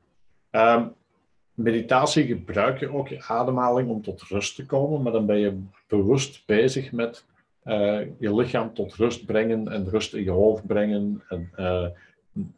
Um, 0.52 0.96
meditatie 1.58 2.26
gebruik 2.26 2.80
je 2.80 2.94
ook 2.94 3.08
je 3.08 3.24
ademhaling 3.24 3.90
om 3.90 4.02
tot 4.02 4.22
rust 4.22 4.56
te 4.56 4.66
komen, 4.66 5.02
maar 5.02 5.12
dan 5.12 5.26
ben 5.26 5.38
je 5.38 5.60
bewust 5.88 6.44
bezig 6.46 6.92
met 6.92 7.26
uh, 7.66 8.00
je 8.20 8.36
lichaam 8.36 8.74
tot 8.74 8.94
rust 8.94 9.26
brengen 9.26 9.68
en 9.68 9.90
rust 9.90 10.14
in 10.14 10.24
je 10.24 10.30
hoofd 10.30 10.68
brengen. 10.68 11.24
En, 11.30 11.50
uh, 11.60 11.88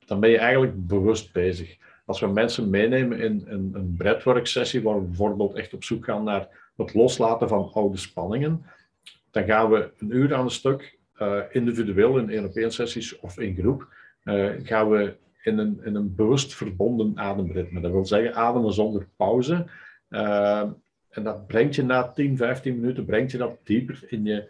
dan 0.06 0.20
ben 0.20 0.30
je 0.30 0.38
eigenlijk 0.38 0.88
bewust 0.88 1.34
bezig. 1.34 1.78
Als 2.06 2.20
we 2.20 2.28
mensen 2.28 2.70
meenemen 2.70 3.20
in, 3.20 3.46
een 3.48 3.96
breathwork 3.98 4.48
sessie, 4.48 4.82
waar 4.82 4.96
we 4.96 5.06
bijvoorbeeld 5.06 5.54
echt 5.54 5.74
op 5.74 5.84
zoek 5.84 6.06
gaan 6.06 6.24
naar 6.24 6.48
het 6.78 6.94
loslaten 6.94 7.48
van 7.48 7.72
oude 7.74 7.98
spanningen, 7.98 8.66
dan 9.32 9.44
gaan 9.44 9.70
we 9.70 9.92
een 9.98 10.16
uur 10.16 10.34
aan 10.36 10.44
een 10.44 10.52
stuk, 10.52 10.98
uh, 11.22 11.40
individueel 11.52 12.18
in 12.18 12.30
één 12.30 12.46
op 12.46 12.56
één 12.56 12.72
sessies 12.72 13.20
of 13.20 13.40
in 13.40 13.56
groep, 13.56 13.88
gaan 14.64 14.90
we 14.90 15.16
in 15.44 15.58
een, 15.58 15.82
in 15.84 15.96
een 15.96 16.16
bewust 16.16 16.56
verbonden 16.56 17.12
ademritme. 17.16 17.82
Dat 17.82 17.92
wil 17.92 18.06
zeggen 18.06 18.36
ademen 18.36 18.74
zonder 18.74 19.08
pauze. 19.16 19.66
Uh, 20.10 20.64
en 21.10 21.24
dat 21.24 21.48
brengt 21.48 21.76
je 21.76 21.84
na 21.84 22.08
10, 22.08 22.38
15 22.38 22.80
minuten 22.80 23.06
brengt 23.06 23.32
je 23.32 23.38
dat 23.38 23.58
dieper 23.64 24.04
in 24.08 24.26
je, 24.26 24.50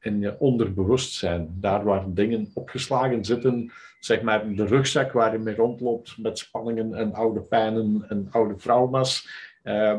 in 0.00 0.20
je 0.20 0.38
onderbewustzijn. 0.38 1.56
Daar 1.60 1.84
waar 1.84 2.04
dingen 2.08 2.50
opgeslagen 2.54 3.24
zitten, 3.24 3.72
zeg 4.00 4.22
maar 4.22 4.54
de 4.54 4.66
rugzak 4.66 5.12
waar 5.12 5.32
je 5.32 5.38
mee 5.38 5.54
rondloopt 5.54 6.18
met 6.18 6.38
spanningen 6.38 6.94
en 6.94 7.12
oude 7.12 7.40
pijnen 7.40 8.04
en 8.08 8.28
oude 8.30 8.54
trauma's. 8.54 9.46
Uh, 9.64 9.96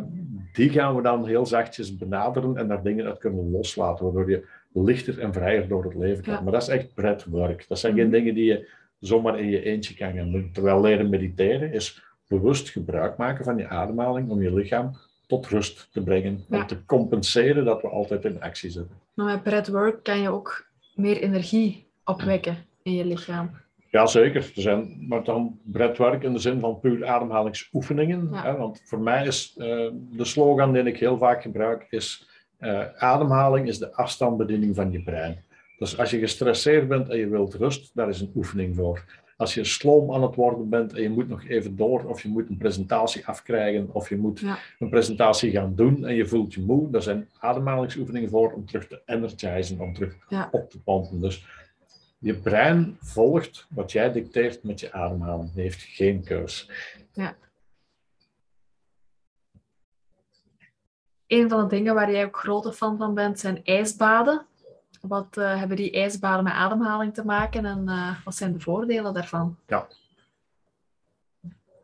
die 0.54 0.70
gaan 0.70 0.96
we 0.96 1.02
dan 1.02 1.28
heel 1.28 1.46
zachtjes 1.46 1.98
benaderen 1.98 2.58
en 2.58 2.68
daar 2.68 2.84
dingen 2.84 3.06
uit 3.06 3.18
kunnen 3.18 3.52
loslaten, 3.52 4.06
waardoor 4.06 4.30
je 4.30 4.48
lichter 4.74 5.20
en 5.20 5.34
vrijer 5.34 5.68
door 5.68 5.84
het 5.84 5.96
leven 5.96 6.24
kan. 6.24 6.44
Maar 6.44 6.54
dat 6.54 6.62
is 6.62 6.68
echt 6.68 6.94
breathwork. 6.94 7.66
Dat 7.68 7.80
zijn 7.80 7.96
geen 7.96 8.08
mhm. 8.08 8.12
dingen 8.12 8.34
die 8.34 8.46
je 8.46 8.70
zomaar 9.00 9.40
in 9.40 9.50
je 9.50 9.64
eentje 9.64 9.94
kan 9.94 10.14
gaan 10.14 10.32
doen. 10.32 10.50
Terwijl 10.54 10.82
leren 10.82 11.10
mediteren 11.10 11.74
is 11.74 12.02
bewust 12.28 12.70
gebruik 12.70 13.18
maken 13.18 13.46
van 13.46 13.58
je 13.58 13.68
ademhaling 13.68 14.30
om 14.30 14.42
je 14.42 14.54
lichaam 14.54 14.98
tot 15.28 15.48
rust 15.48 15.88
te 15.92 16.04
brengen. 16.04 16.44
Ja. 16.50 16.58
Om 16.58 16.68
te 16.68 16.86
compenseren 16.86 17.66
dat 17.66 17.82
we 17.82 17.88
altijd 17.88 18.26
in 18.26 18.42
actie 18.42 18.70
zitten. 18.70 18.96
Maar 19.14 19.26
met 19.26 19.44
breathwork 19.44 20.04
kan 20.04 20.22
je 20.22 20.30
ook 20.30 20.66
meer 20.96 21.22
energie 21.22 21.86
opwekken 22.04 22.58
in 22.84 22.94
je 22.94 23.06
lichaam. 23.06 23.52
Jazeker, 23.92 24.52
er 24.56 24.62
zijn, 24.62 25.06
maar 25.08 25.24
dan 25.24 25.60
breathwork 25.64 26.24
in 26.24 26.34
de 26.34 26.40
zin 26.40 26.60
van 26.60 26.80
puur 26.80 27.06
ademhalingsoefeningen. 27.06 28.30
Ja. 28.32 28.44
Hè, 28.44 28.58
want 28.58 28.82
voor 28.84 29.00
mij 29.00 29.26
is 29.26 29.56
eh, 29.58 29.68
de 30.12 30.26
slogan 30.26 30.74
die 30.74 30.84
ik 30.84 31.00
heel 31.00 31.18
vaak 31.18 31.42
gebruik, 31.42 31.86
is 31.90 32.28
eh, 32.58 32.86
ademhaling 32.98 33.68
is 33.68 33.78
de 33.78 33.94
afstandsbediening 33.94 34.76
van 34.76 34.92
je 34.92 35.04
brein. 35.04 35.44
Dus 35.80 35.98
als 35.98 36.10
je 36.10 36.20
gestresseerd 36.20 36.88
bent 36.88 37.10
en 37.10 37.18
je 37.18 37.28
wilt 37.28 37.54
rust, 37.54 37.92
daar 37.94 38.10
is 38.10 38.22
een 38.22 38.32
oefening 38.36 38.76
voor. 38.76 39.04
Als 39.38 39.54
je 39.54 39.64
sloom 39.64 40.14
aan 40.14 40.22
het 40.24 40.36
worden 40.36 40.70
bent 40.70 40.94
en 40.94 41.02
je 41.02 41.10
moet 41.10 41.28
nog 41.28 41.44
even 41.48 41.76
door, 41.76 42.04
of 42.06 42.22
je 42.22 42.30
moet 42.30 42.50
een 42.50 42.58
presentatie 42.58 43.28
afkrijgen, 43.28 43.94
of 43.94 44.10
je 44.10 44.18
moet 44.18 44.40
Ja. 44.40 44.58
een 44.80 44.90
presentatie 44.90 45.52
gaan 45.52 45.76
doen 45.76 46.06
en 46.06 46.16
je 46.16 46.26
voelt 46.26 46.54
je 46.54 46.62
moe, 46.62 46.90
daar 46.90 47.02
zijn 47.02 47.30
ademhalingsoefeningen 47.40 48.30
voor 48.30 48.52
om 48.54 48.66
terug 48.66 48.88
te 48.88 49.02
energizen, 49.06 49.80
om 49.80 49.94
terug 49.94 50.18
Ja. 50.30 50.50
op 50.52 50.70
te 50.70 50.82
pompen. 50.82 51.20
Dus 51.20 51.46
je 52.20 52.36
brein 52.36 52.98
volgt 53.02 53.68
wat 53.70 53.92
jij 53.92 54.12
dicteert 54.12 54.64
met 54.64 54.80
je 54.80 54.92
ademhaling. 54.92 55.52
Die 55.54 55.62
heeft 55.64 55.82
geen 55.82 56.24
keus. 56.24 56.70
Een 61.28 61.50
van 61.50 61.62
de 61.62 61.76
dingen 61.76 61.94
waar 61.96 62.12
jij 62.12 62.26
ook 62.26 62.38
grote 62.38 62.74
fan 62.74 62.98
van 62.98 63.14
bent, 63.14 63.40
zijn 63.40 63.64
ijsbaden. 63.64 64.46
Wat 65.02 65.38
eh, 65.38 65.58
hebben 65.60 65.78
die 65.78 65.92
ijsbaden 65.92 66.44
met 66.44 66.54
ademhaling 66.54 67.14
te 67.14 67.26
maken 67.26 67.66
en 67.66 67.88
eh, 67.88 68.16
wat 68.24 68.36
zijn 68.36 68.54
de 68.54 68.60
voordelen 68.60 69.14
daarvan? 69.14 69.58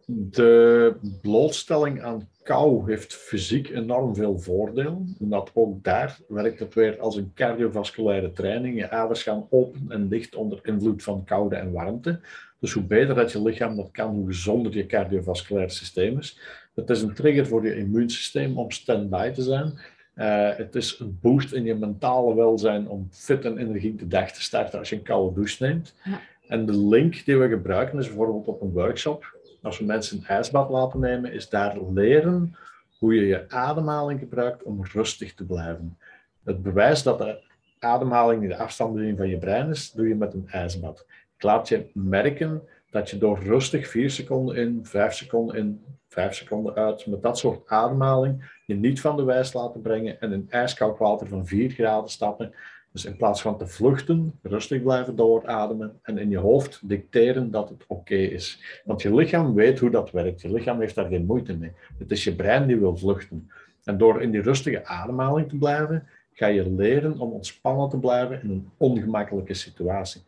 De 0.06 0.96
blootstelling 1.22 2.04
aan 2.04 2.28
kou 2.44 2.92
heeft 2.92 3.14
fysiek 3.14 3.70
enorm 3.70 4.16
veel 4.16 4.40
voordelen. 4.40 5.16
Omdat 5.20 5.52
ook 5.54 5.84
daar 5.84 6.20
werkt 6.28 6.60
het 6.60 6.74
weer 6.74 7.00
als 7.00 7.16
een 7.16 7.32
cardiovasculaire 7.36 8.32
training. 8.32 8.78
Je 8.78 8.90
aders 8.90 9.24
gaan 9.24 9.48
open 9.50 9.86
en 9.90 10.08
dicht 10.08 10.36
onder 10.36 10.60
invloed 10.64 11.04
van 11.04 11.24
koude 11.24 11.56
en 11.56 11.72
warmte. 11.72 12.20
Dus 12.60 12.74
hoe 12.74 12.84
beter 12.84 13.16
dat 13.16 13.32
je 13.32 13.42
lichaam 13.42 13.76
dat 13.76 13.92
kan, 13.92 14.16
hoe 14.16 14.28
gezonder 14.28 14.76
je 14.76 14.86
cardiovasculaire 14.86 15.72
systeem 15.72 16.18
is. 16.18 16.40
Het 16.76 16.90
is 16.90 17.02
een 17.02 17.14
trigger 17.14 17.48
voor 17.48 17.66
je 17.66 17.76
immuunsysteem 17.76 18.58
om 18.58 18.72
stand-by 18.72 19.32
te 19.32 19.42
zijn. 19.42 19.80
Eh, 20.16 20.56
het 20.56 20.76
is 20.76 21.00
een 21.00 21.18
boost 21.22 21.54
in 21.54 21.64
je 21.64 21.76
mentale 21.76 22.36
welzijn 22.36 22.88
om 22.88 23.08
fit 23.12 23.46
en 23.46 23.58
energiek 23.58 24.00
de 24.00 24.08
dag 24.08 24.32
te 24.32 24.42
starten 24.42 24.80
als 24.80 24.90
je 24.90 24.96
een 24.96 25.02
koude 25.02 25.36
douche 25.36 25.64
neemt. 25.64 25.96
Ja. 26.04 26.20
En 26.48 26.66
de 26.66 26.78
link 26.78 27.26
die 27.26 27.38
we 27.38 27.48
gebruiken 27.48 28.00
is 28.00 28.08
bijvoorbeeld 28.08 28.48
op 28.48 28.62
een 28.62 28.72
workshop. 28.72 29.38
Als 29.62 29.80
we 29.80 29.86
mensen 29.86 30.18
een 30.18 30.26
ijsbad 30.26 30.70
laten 30.70 31.00
nemen, 31.00 31.34
is 31.34 31.50
daar 31.50 31.78
leren 31.94 32.56
hoe 33.00 33.16
je 33.16 33.26
je 33.26 33.50
ademhaling 33.50 34.20
gebruikt 34.20 34.64
om 34.64 34.86
rustig 34.86 35.34
te 35.34 35.46
blijven. 35.46 35.98
Het 36.44 36.64
bewijs 36.64 37.04
dat 37.04 37.18
de 37.18 37.42
ademhaling 37.80 38.48
de 38.48 38.58
afstandsbediening 38.58 39.18
van 39.18 39.30
je 39.30 39.38
brein 39.38 39.70
is, 39.70 39.92
doe 39.92 40.08
je 40.08 40.16
met 40.16 40.34
een 40.34 40.48
ijsbad. 40.48 41.06
Ik 41.38 41.44
laat 41.44 41.68
je 41.68 41.86
merken 41.94 42.62
dat 42.90 43.10
je 43.10 43.18
door 43.18 43.40
rustig 43.40 43.88
4 43.88 44.10
seconden 44.10 44.56
in, 44.56 44.80
5 44.84 45.14
seconden 45.14 45.56
in, 45.56 45.84
5 46.16 46.34
seconden 46.34 46.76
uit, 46.76 47.06
met 47.06 47.22
dat 47.22 47.38
soort 47.38 47.68
ademhaling, 47.68 48.62
je 48.66 48.76
niet 48.76 49.02
van 49.02 49.16
de 49.18 49.24
wijs 49.24 49.54
laten 49.54 49.82
brengen 49.82 50.22
en 50.22 50.32
in 50.32 50.48
ijskoud 50.50 50.98
water 50.98 51.28
van 51.28 51.48
4 51.48 51.70
graden 51.70 52.10
stappen. 52.10 52.54
Dus 52.92 53.06
in 53.06 53.16
plaats 53.16 53.42
van 53.42 53.58
te 53.58 53.68
vluchten, 53.68 54.40
rustig 54.42 54.82
blijven 54.84 55.16
doorademen 55.16 56.00
en 56.02 56.18
in 56.18 56.30
je 56.30 56.38
hoofd 56.38 56.80
dicteren 56.84 57.52
dat 57.52 57.70
het 57.70 57.84
oké 57.88 58.16
is. 58.16 58.82
Want 58.86 59.02
je 59.02 59.16
lichaam 59.16 59.54
weet 59.54 59.80
hoe 59.80 59.90
dat 59.90 60.12
werkt. 60.12 60.42
Je 60.42 60.52
lichaam 60.52 60.80
heeft 60.80 60.96
daar 60.96 61.10
geen 61.10 61.26
moeite 61.26 61.58
mee. 61.58 61.72
Het 61.98 62.12
is 62.12 62.24
je 62.24 62.36
brein 62.36 62.68
die 62.68 62.78
wil 62.78 62.98
vluchten. 62.98 63.52
En 63.84 63.98
door 63.98 64.22
in 64.22 64.32
die 64.32 64.42
rustige 64.42 64.86
ademhaling 64.86 65.50
te 65.50 65.56
blijven, 65.56 66.08
ga 66.34 66.48
je 66.48 66.70
leren 66.70 67.20
om 67.20 67.32
ontspannen 67.32 67.90
te 67.90 68.00
blijven 68.00 68.42
in 68.42 68.50
een 68.50 68.70
ongemakkelijke 68.78 69.54
situatie. 69.54 70.22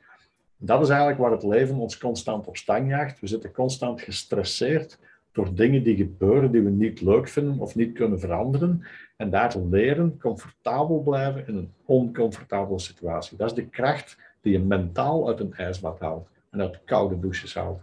Dat 0.58 0.82
is 0.82 0.89
eigenlijk 0.89 1.20
waar 1.20 1.32
het 1.32 1.44
leven 1.44 1.75
ons 1.75 1.98
constant 1.98 2.48
op 2.48 2.58
stang 2.58 2.89
jaagt. 2.89 3.20
We 3.20 3.27
zitten 3.27 3.51
constant 3.51 4.01
gestresseerd 4.01 5.00
door 5.38 5.53
dingen 5.53 5.84
die 5.84 5.96
gebeuren 5.96 6.51
die 6.51 6.62
we 6.62 6.70
niet 6.70 7.01
leuk 7.01 7.27
vinden 7.27 7.60
of 7.60 7.75
niet 7.75 7.94
kunnen 7.94 8.20
veranderen. 8.20 8.84
En 9.17 9.29
daar 9.29 9.58
leren 9.58 10.20
comfortabel 10.20 11.01
blijven 11.01 11.48
in 11.48 11.56
een 11.56 11.72
oncomfortabele 11.86 12.79
situatie. 12.79 13.38
Dat 13.38 13.50
is 13.50 13.56
de 13.56 13.70
kracht 13.70 14.17
die 14.41 14.51
je 14.51 14.60
mentaal 14.60 15.27
uit 15.27 15.39
een 15.39 15.53
ijsbad 15.53 16.00
haalt 16.00 16.27
en 16.51 16.62
uit 16.62 16.84
koude 16.86 17.20
douches 17.20 17.56
haalt. 17.56 17.82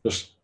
Dus 0.00 0.40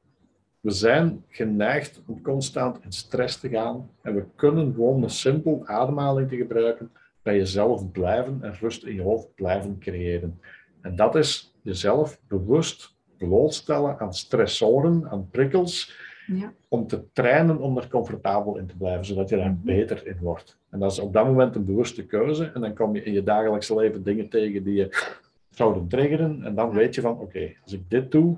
we 0.60 0.70
zijn 0.70 1.24
geneigd 1.28 2.02
om 2.06 2.22
constant 2.22 2.84
in 2.84 2.92
stress 2.92 3.40
te 3.40 3.48
gaan 3.48 3.90
en 4.02 4.14
we 4.14 4.24
kunnen 4.34 4.74
gewoon 4.74 5.02
een 5.02 5.10
simpel 5.10 5.62
ademhaling 5.66 6.28
te 6.28 6.36
gebruiken 6.36 6.90
bij 7.22 7.36
jezelf 7.36 7.90
blijven 7.90 8.42
en 8.42 8.54
rust 8.60 8.84
in 8.84 8.94
je 8.94 9.02
hoofd 9.02 9.34
blijven 9.34 9.78
creëren. 9.78 10.40
En 10.80 10.96
dat 10.96 11.14
is 11.14 11.54
jezelf 11.62 12.20
bewust 12.28 12.96
blootstellen 13.16 13.98
aan 13.98 14.14
stressoren, 14.14 15.08
aan 15.10 15.28
prikkels, 15.30 16.06
Ja. 16.36 16.52
om 16.68 16.86
te 16.86 17.04
trainen 17.12 17.58
om 17.60 17.76
er 17.76 17.88
comfortabel 17.88 18.56
in 18.58 18.66
te 18.66 18.76
blijven, 18.76 19.04
zodat 19.04 19.28
je 19.28 19.36
daar 19.36 19.50
Mhm. 19.50 19.64
beter 19.64 20.06
in 20.06 20.16
wordt. 20.20 20.58
En 20.70 20.78
dat 20.78 20.92
is 20.92 20.98
op 20.98 21.12
dat 21.12 21.24
moment 21.26 21.54
een 21.56 21.64
bewuste 21.64 22.06
keuze. 22.06 22.44
En 22.54 22.60
dan 22.60 22.74
kom 22.74 22.94
je 22.94 23.02
in 23.02 23.12
je 23.12 23.22
dagelijkse 23.22 23.74
leven 23.74 24.02
dingen 24.02 24.28
tegen 24.28 24.62
die 24.64 24.74
je 24.74 25.14
zouden 25.50 25.88
triggeren. 25.88 26.42
En 26.44 26.54
dan 26.54 26.70
weet 26.70 26.94
je 26.94 27.00
van, 27.00 27.18
oké, 27.18 27.52
als 27.62 27.72
ik 27.72 27.90
dit 27.90 28.10
doe, 28.10 28.36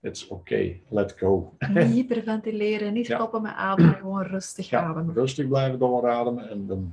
it's 0.00 0.28
oké, 0.28 0.72
let 0.88 1.12
go. 1.12 1.52
Niet 1.74 1.86
hyperventileren, 1.94 2.92
niet 2.92 3.06
Ja. 3.06 3.16
stoppen 3.16 3.42
met 3.42 3.52
ademen, 3.52 3.94
gewoon 3.94 4.22
rustig 4.22 4.70
Ja, 4.70 4.80
ademen. 4.82 5.14
rustig 5.14 5.48
blijven 5.48 5.78
doorademen 5.78 6.48
en 6.50 6.66
dan 6.66 6.92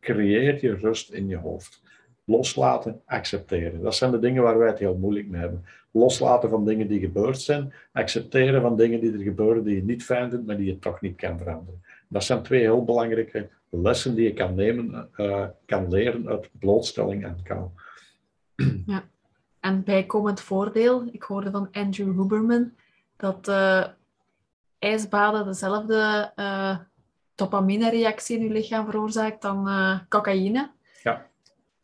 creëer 0.00 0.62
je 0.64 0.74
rust 0.74 1.10
in 1.12 1.28
je 1.28 1.36
hoofd. 1.36 1.82
Loslaten, 2.24 3.00
accepteren. 3.06 3.82
Dat 3.82 3.94
zijn 3.94 4.10
de 4.10 4.18
dingen 4.18 4.42
waar 4.42 4.58
wij 4.58 4.68
het 4.68 4.78
heel 4.78 4.96
moeilijk 4.96 5.28
mee 5.28 5.40
hebben. 5.40 5.64
Loslaten 5.90 6.50
van 6.50 6.64
dingen 6.64 6.88
die 6.88 7.00
gebeurd 7.00 7.40
zijn, 7.40 7.72
accepteren 7.92 8.60
van 8.60 8.76
dingen 8.76 9.00
die 9.00 9.12
er 9.12 9.22
gebeuren 9.22 9.64
die 9.64 9.74
je 9.74 9.84
niet 9.84 10.04
fijn 10.04 10.30
vindt, 10.30 10.46
maar 10.46 10.56
die 10.56 10.66
je 10.66 10.78
toch 10.78 11.00
niet 11.00 11.16
kan 11.16 11.38
veranderen. 11.38 11.82
Dat 12.08 12.24
zijn 12.24 12.42
twee 12.42 12.60
heel 12.60 12.84
belangrijke 12.84 13.48
lessen 13.68 14.14
die 14.14 14.24
je 14.24 14.32
kan 14.32 14.54
nemen, 14.54 15.08
eh, 15.16 15.44
kan 15.66 15.88
leren 15.88 16.28
uit 16.28 16.50
blootstelling 16.58 17.26
aan 17.26 17.42
kou. 17.42 17.68
En 19.60 19.84
bijkomend 19.84 20.40
voordeel, 20.40 21.08
ik 21.12 21.22
hoorde 21.22 21.50
van 21.50 21.68
Andrew 21.72 22.20
Huberman 22.20 22.72
dat 23.16 23.48
eh, 23.48 23.84
ijsbaden 24.78 25.44
dezelfde 25.44 26.32
eh 26.34 26.78
dopamine-reactie 27.34 28.38
in 28.38 28.44
je 28.44 28.50
lichaam 28.50 28.84
veroorzaakt 28.84 29.42
dan 29.42 29.68
cocaïne. 30.08 30.70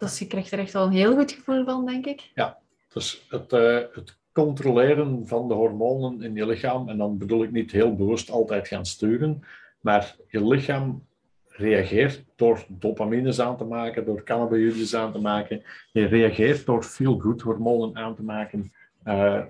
Ja. 0.00 0.08
Dus 0.08 0.18
je 0.18 0.26
krijgt 0.26 0.52
er 0.52 0.58
echt 0.58 0.72
wel 0.72 0.86
een 0.86 0.92
heel 0.92 1.16
goed 1.16 1.32
gevoel 1.32 1.64
van, 1.64 1.86
denk 1.86 2.06
ik. 2.06 2.30
Dus 2.92 3.26
het, 3.28 3.52
eh, 3.52 3.78
het 3.92 4.16
controleren 4.32 5.26
van 5.26 5.48
de 5.48 5.54
hormonen 5.54 6.22
in 6.22 6.34
je 6.34 6.46
lichaam, 6.46 6.88
en 6.88 6.98
dan 6.98 7.18
bedoel 7.18 7.42
ik 7.42 7.50
niet 7.50 7.70
heel 7.70 7.96
bewust 7.96 8.30
altijd 8.30 8.68
gaan 8.68 8.86
sturen, 8.86 9.44
maar 9.80 10.16
je 10.28 10.46
lichaam 10.46 11.02
reageert 11.48 12.24
door 12.36 12.64
dopamines 12.68 13.40
aan 13.40 13.56
te 13.56 13.64
maken, 13.64 14.04
door 14.04 14.22
cannabinoïdes 14.22 14.94
aan 14.94 15.12
te 15.12 15.18
maken. 15.18 15.62
Je 15.92 16.04
reageert 16.04 16.66
door 16.66 16.82
feel-good 16.82 17.40
hormonen 17.40 17.96
aan 17.96 18.14
te 18.14 18.22
maken, 18.22 18.72
eh, 19.02 19.42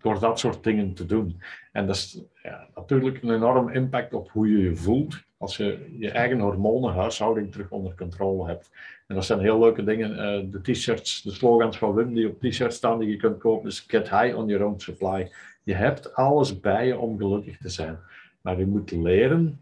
door 0.00 0.20
dat 0.20 0.38
soort 0.38 0.64
dingen 0.64 0.94
te 0.94 1.06
doen. 1.06 1.42
En 1.72 1.86
dat 1.86 1.96
is 1.96 2.22
ja, 2.42 2.68
natuurlijk 2.74 3.22
een 3.22 3.34
enorm 3.34 3.68
impact 3.68 4.14
op 4.14 4.30
hoe 4.30 4.48
je 4.48 4.58
je 4.58 4.76
voelt 4.76 5.22
als 5.38 5.56
je 5.56 5.94
je 5.98 6.10
eigen 6.10 6.40
hormonenhuishouding 6.40 7.52
terug 7.52 7.70
onder 7.70 7.94
controle 7.94 8.46
hebt. 8.46 8.70
En 9.06 9.14
dat 9.14 9.24
zijn 9.24 9.40
heel 9.40 9.58
leuke 9.58 9.84
dingen. 9.84 10.10
eh, 10.18 10.50
de 10.50 10.72
t-shirts, 10.72 11.22
de 11.22 11.30
slogans 11.30 11.78
van 11.78 11.94
Wim 11.94 12.14
die 12.14 12.28
op 12.28 12.40
t-shirts 12.40 12.76
staan 12.76 12.98
die 12.98 13.08
je 13.08 13.16
kunt 13.16 13.38
kopen, 13.38 13.68
is 13.68 13.84
get 13.86 14.10
high 14.10 14.36
on 14.36 14.46
your 14.46 14.64
own 14.64 14.80
supply. 14.80 15.30
Je 15.62 15.74
hebt 15.74 16.14
alles 16.14 16.60
bij 16.60 16.86
je 16.86 16.98
om 16.98 17.18
gelukkig 17.18 17.58
te 17.58 17.68
zijn. 17.68 17.98
Maar 18.40 18.58
je 18.58 18.66
moet 18.66 18.90
leren 18.90 19.60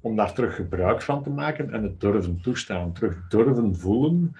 om 0.00 0.16
daar 0.16 0.32
terug 0.32 0.54
gebruik 0.54 1.02
van 1.02 1.22
te 1.22 1.30
maken 1.30 1.72
en 1.72 1.82
het 1.82 2.00
durven 2.00 2.40
toestaan. 2.40 2.92
Terug 2.92 3.28
durven 3.28 3.76
voelen. 3.76 4.36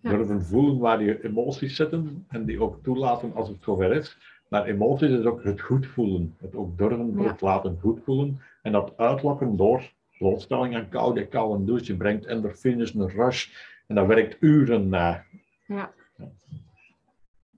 Ja. 0.00 0.10
Durven 0.10 0.42
voelen 0.42 0.78
waar 0.78 1.02
je 1.02 1.24
emoties 1.24 1.76
zitten 1.76 2.24
en 2.28 2.44
die 2.44 2.62
ook 2.62 2.82
toelaten 2.82 3.34
als 3.34 3.48
het 3.48 3.62
zover 3.62 3.92
is. 3.92 4.18
Maar 4.50 4.64
emoties 4.64 5.10
is 5.10 5.24
ook 5.24 5.44
het 5.44 5.60
goed 5.60 5.86
voelen. 5.86 6.36
Het 6.40 6.54
ook 6.54 6.78
durven 6.78 7.14
Ja. 7.22 7.30
het 7.30 7.40
laten 7.40 7.78
goed 7.80 8.00
voelen. 8.04 8.40
En 8.62 8.72
dat 8.72 8.92
uitlokken 8.96 9.56
door 9.56 9.90
blootstelling 10.18 10.76
aan 10.76 10.88
koude, 10.88 11.26
koude 11.26 11.64
douche. 11.64 11.84
Je 11.92 11.96
brengt 11.96 12.26
endorfines, 12.26 12.94
een 12.94 13.08
rush. 13.08 13.48
En 13.86 13.94
dat 13.94 14.06
werkt 14.06 14.36
uren 14.40 14.88
na. 14.88 15.24
Ja. 15.66 15.92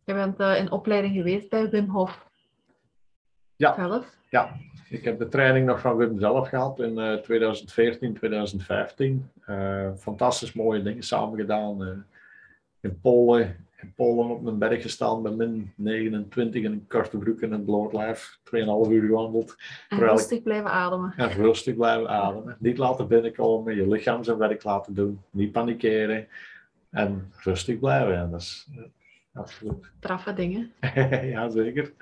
Je 0.05 0.15
bent 0.15 0.39
eh, 0.41 0.59
in 0.59 0.71
opleiding 0.71 1.15
geweest 1.15 1.49
bij 1.49 1.71
Wim 1.71 1.89
Hof 1.89 2.27
Ja. 3.57 3.75
zelf. 3.75 4.17
Ja, 4.31 4.57
ik 4.89 5.05
heb 5.05 5.19
de 5.19 5.29
training 5.29 5.67
nog 5.67 5.81
van 5.81 5.97
Wim 5.97 6.19
zelf 6.19 6.49
gehad 6.49 6.79
in 6.81 6.99
eh, 6.99 7.15
2014, 7.15 8.15
2015. 8.15 9.31
Eh, 9.47 9.91
fantastisch 9.97 10.53
mooie 10.53 10.83
dingen 10.83 11.03
samen 11.03 11.39
gedaan. 11.39 11.85
eh, 11.85 11.89
in 12.81 13.01
Polen, 13.01 13.67
in 13.83 13.93
Polen 13.95 14.31
op 14.31 14.47
een 14.47 14.59
berg 14.59 14.83
gestaan 14.83 15.23
bij 15.23 15.33
min 15.33 15.73
29 15.77 16.63
in 16.63 16.73
een 16.73 16.87
korte 16.89 17.19
broek 17.19 17.41
en 17.41 17.53
een 17.53 17.65
bloot 17.65 17.93
lijf. 17.93 18.39
2,5 18.45 18.91
uur 18.91 19.07
gewandeld. 19.07 19.57
En 19.89 19.99
rustig 19.99 20.43
blijven 20.43 20.71
ademen. 20.71 21.13
En 21.17 21.31
rustig 21.31 21.75
blijven 21.75 22.09
ademen. 22.09 22.57
Niet 22.59 22.79
laten 22.79 23.09
binnenkomen, 23.09 23.77
je 23.77 23.89
lichaam 23.89 24.25
zijn 24.25 24.39
werk 24.39 24.65
laten 24.65 24.95
doen. 24.95 25.21
Niet 25.31 25.53
panikeren. 25.53 26.29
En 26.91 27.33
rustig 27.37 27.79
blijven. 27.79 28.17
En 28.17 28.31
dat 28.31 28.41
is 28.41 28.69
absoluut. 29.33 29.93
Traffe 30.01 30.33
dingen. 30.33 30.73
ja, 31.35 31.49
zeker. 31.49 31.93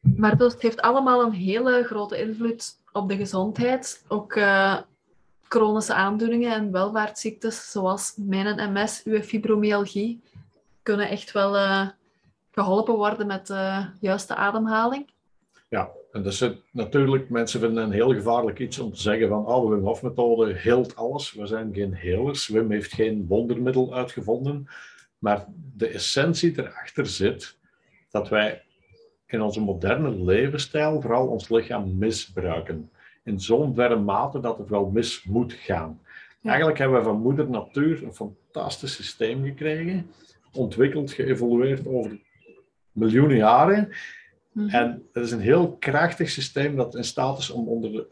Maar 0.00 0.36
dus 0.36 0.52
het 0.52 0.62
heeft 0.62 0.80
allemaal 0.80 1.22
een 1.22 1.32
hele 1.32 1.84
grote 1.84 2.18
invloed 2.18 2.80
op 2.92 3.08
de 3.08 3.16
gezondheid. 3.16 4.04
Ook 4.08 4.34
uh, 4.34 4.78
chronische 5.52 5.94
aandoeningen 5.94 6.52
en 6.52 6.72
welvaartsziektes 6.72 7.70
zoals 7.70 8.14
mijn 8.16 8.72
MS, 8.72 9.02
uw 9.04 9.20
fibromyalgie, 9.20 10.20
kunnen 10.82 11.08
echt 11.08 11.32
wel 11.32 11.56
uh, 11.56 11.88
geholpen 12.50 12.94
worden 12.94 13.26
met 13.26 13.46
de 13.46 13.86
juiste 14.00 14.34
ademhaling. 14.34 15.10
Ja, 15.68 15.90
en 16.12 16.22
dat 16.22 16.32
is 16.32 16.50
natuurlijk, 16.70 17.30
mensen 17.30 17.60
vinden 17.60 17.84
een 17.84 17.92
heel 17.92 18.12
gevaarlijk 18.12 18.58
iets 18.58 18.78
om 18.78 18.92
te 18.92 19.00
zeggen 19.00 19.28
van 19.28 19.46
oh, 19.46 19.70
de 19.70 20.12
Wim 20.14 20.56
heelt 20.56 20.96
alles. 20.96 21.32
We 21.32 21.46
zijn 21.46 21.74
geen 21.74 21.94
helers. 21.94 22.48
Wim 22.48 22.70
heeft 22.70 22.92
geen 22.92 23.26
wondermiddel 23.26 23.94
uitgevonden. 23.94 24.68
Maar 25.18 25.46
de 25.76 25.88
essentie 25.88 26.52
erachter 26.56 27.06
zit 27.06 27.56
dat 28.10 28.28
wij 28.28 28.62
in 29.26 29.42
onze 29.42 29.60
moderne 29.60 30.24
levensstijl 30.24 31.00
vooral 31.00 31.26
ons 31.26 31.48
lichaam 31.48 31.98
misbruiken. 31.98 32.90
In 33.24 33.40
zo'n 33.40 33.74
verre 33.74 33.96
mate 33.96 34.40
dat 34.40 34.58
het 34.58 34.68
wel 34.68 34.90
mis 34.90 35.24
moet 35.24 35.52
gaan. 35.52 36.00
Eigenlijk 36.42 36.78
hebben 36.78 36.98
we 36.98 37.04
van 37.04 37.20
moeder 37.20 37.50
natuur 37.50 38.02
een 38.02 38.14
fantastisch 38.14 38.94
systeem 38.94 39.44
gekregen, 39.44 40.10
ontwikkeld, 40.52 41.12
geëvolueerd 41.12 41.86
over 41.86 42.20
miljoenen 42.92 43.36
jaren. 43.36 43.88
Mhm. 44.52 44.68
En 44.68 45.02
het 45.12 45.24
is 45.24 45.30
een 45.30 45.40
heel 45.40 45.76
krachtig 45.76 46.30
systeem 46.30 46.76
dat 46.76 46.94
in 46.94 47.04
staat 47.04 47.38
is 47.38 47.50
om 47.50 47.68
onder 47.68 47.92
de 47.92 48.06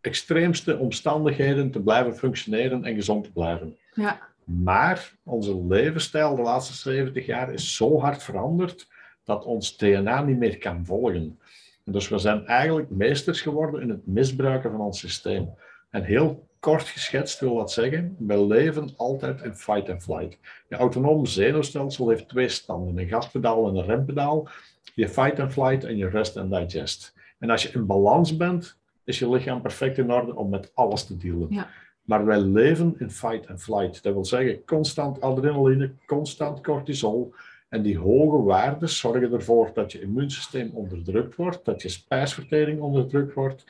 extreemste 0.00 0.78
omstandigheden 0.78 1.70
te 1.70 1.80
blijven 1.80 2.16
functioneren 2.16 2.84
en 2.84 2.94
gezond 2.94 3.24
te 3.24 3.32
blijven. 3.32 3.76
Ja. 3.94 4.20
Maar 4.44 5.12
onze 5.22 5.64
levensstijl 5.66 6.36
de 6.36 6.42
laatste 6.42 6.74
70 6.74 7.26
jaar 7.26 7.52
is 7.52 7.76
zo 7.76 8.00
hard 8.00 8.22
veranderd 8.22 8.88
dat 9.24 9.44
ons 9.44 9.76
DNA 9.76 10.22
niet 10.22 10.38
meer 10.38 10.58
kan 10.58 10.84
volgen. 10.84 11.38
Dus 11.84 12.08
we 12.08 12.18
zijn 12.18 12.46
eigenlijk 12.46 12.90
meesters 12.90 13.40
geworden 13.40 13.82
in 13.82 13.88
het 13.88 14.06
misbruiken 14.06 14.70
van 14.70 14.80
ons 14.80 14.98
systeem. 14.98 15.48
En 15.90 16.02
heel 16.02 16.48
kort 16.58 16.82
geschetst 16.82 17.40
wil 17.40 17.54
dat 17.54 17.72
zeggen, 17.72 18.16
we 18.18 18.46
leven 18.46 18.88
altijd 18.96 19.42
in 19.42 19.54
fight 19.54 19.88
and 19.88 20.02
flight. 20.02 20.38
Je 20.68 20.76
autonome 20.76 21.26
zenuwstelsel 21.26 22.08
heeft 22.08 22.28
twee 22.28 22.48
standen, 22.48 22.98
een 22.98 23.08
gaspedaal 23.08 23.68
en 23.68 23.76
een 23.76 23.84
rempedaal. 23.84 24.48
Je 24.94 25.08
fight 25.08 25.40
and 25.40 25.52
flight 25.52 25.84
en 25.84 25.96
je 25.96 26.08
rest 26.08 26.36
and 26.36 26.50
digest. 26.50 27.14
En 27.38 27.50
als 27.50 27.62
je 27.62 27.70
in 27.72 27.86
balans 27.86 28.36
bent, 28.36 28.76
is 29.04 29.18
je 29.18 29.30
lichaam 29.30 29.62
perfect 29.62 29.98
in 29.98 30.12
orde 30.12 30.34
om 30.36 30.48
met 30.48 30.70
alles 30.74 31.04
te 31.04 31.16
dealen. 31.16 31.46
Ja. 31.50 31.68
Maar 32.02 32.24
wij 32.24 32.40
leven 32.40 32.94
in 32.98 33.10
fight 33.10 33.48
and 33.48 33.62
flight. 33.62 34.02
Dat 34.02 34.12
wil 34.12 34.24
zeggen, 34.24 34.64
constant 34.64 35.20
adrenaline, 35.20 35.90
constant 36.06 36.60
cortisol, 36.60 37.34
en 37.74 37.82
die 37.82 37.98
hoge 37.98 38.42
waarden 38.42 38.88
zorgen 38.88 39.32
ervoor 39.32 39.70
dat 39.74 39.92
je 39.92 40.00
immuunsysteem 40.00 40.70
onderdrukt 40.74 41.36
wordt, 41.36 41.64
dat 41.64 41.82
je 41.82 41.88
spijsvertering 41.88 42.80
onderdrukt 42.80 43.34
wordt. 43.34 43.64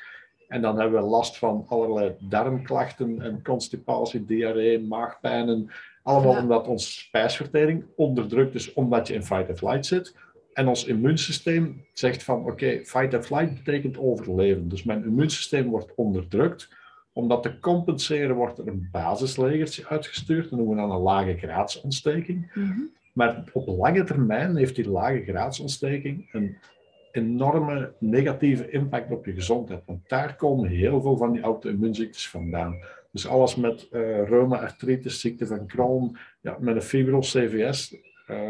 En 0.48 0.62
dan 0.62 0.80
hebben 0.80 1.02
we 1.02 1.08
last 1.08 1.38
van 1.38 1.64
allerlei 1.68 2.14
darmklachten 2.20 3.22
en 3.22 3.42
constipatie, 3.42 4.24
diarree, 4.24 4.80
maagpijnen. 4.80 5.70
Allemaal 6.02 6.36
omdat 6.42 6.66
onze 6.66 6.90
spijsvertering 6.90 7.84
onderdrukt 7.96 8.54
is, 8.54 8.72
omdat 8.72 9.08
je 9.08 9.14
in 9.14 9.22
fight 9.22 9.48
and 9.48 9.58
flight 9.58 9.86
zit. 9.86 10.16
En 10.52 10.68
ons 10.68 10.84
immuunsysteem 10.84 11.86
zegt 11.92 12.22
van 12.22 12.44
oké, 12.44 12.80
fight 12.84 13.14
and 13.14 13.26
flight 13.26 13.54
betekent 13.64 13.98
overleven. 13.98 14.68
Dus 14.68 14.82
mijn 14.82 15.04
immuunsysteem 15.04 15.68
wordt 15.68 15.92
onderdrukt. 15.94 16.68
Om 17.12 17.28
dat 17.28 17.42
te 17.42 17.58
compenseren 17.58 18.36
wordt 18.36 18.58
er 18.58 18.66
een 18.68 18.88
basislegertje 18.92 19.86
uitgestuurd. 19.88 20.50
Dat 20.50 20.58
noemen 20.58 20.76
we 20.76 20.82
dan 20.82 20.90
een 20.90 21.02
lage 21.02 21.36
graadsontsteking. 21.36 22.50
Mm 22.54 22.92
maar 23.14 23.44
op 23.52 23.66
lange 23.66 24.04
termijn 24.04 24.56
heeft 24.56 24.76
die 24.76 24.90
lage 24.90 25.22
graadsontsteking 25.22 26.28
een 26.32 26.56
enorme 27.12 27.92
negatieve 27.98 28.70
impact 28.70 29.10
op 29.10 29.26
je 29.26 29.32
gezondheid. 29.32 29.82
Want 29.86 30.08
daar 30.08 30.36
komen 30.36 30.68
heel 30.68 31.00
veel 31.00 31.16
van 31.16 31.32
die 31.32 31.42
auto-immuunziektes 31.42 32.28
vandaan. 32.28 32.78
Dus 33.10 33.26
alles 33.26 33.56
met 33.56 33.88
uh, 33.92 34.28
reuma, 34.28 34.58
artritis, 34.60 35.20
ziekte 35.20 35.46
van 35.46 35.66
Crohn, 35.66 36.16
ja, 36.40 36.56
met 36.60 36.74
een 36.74 36.82
fibrose 36.82 37.46
CVS, 37.46 37.96
uh, 38.30 38.48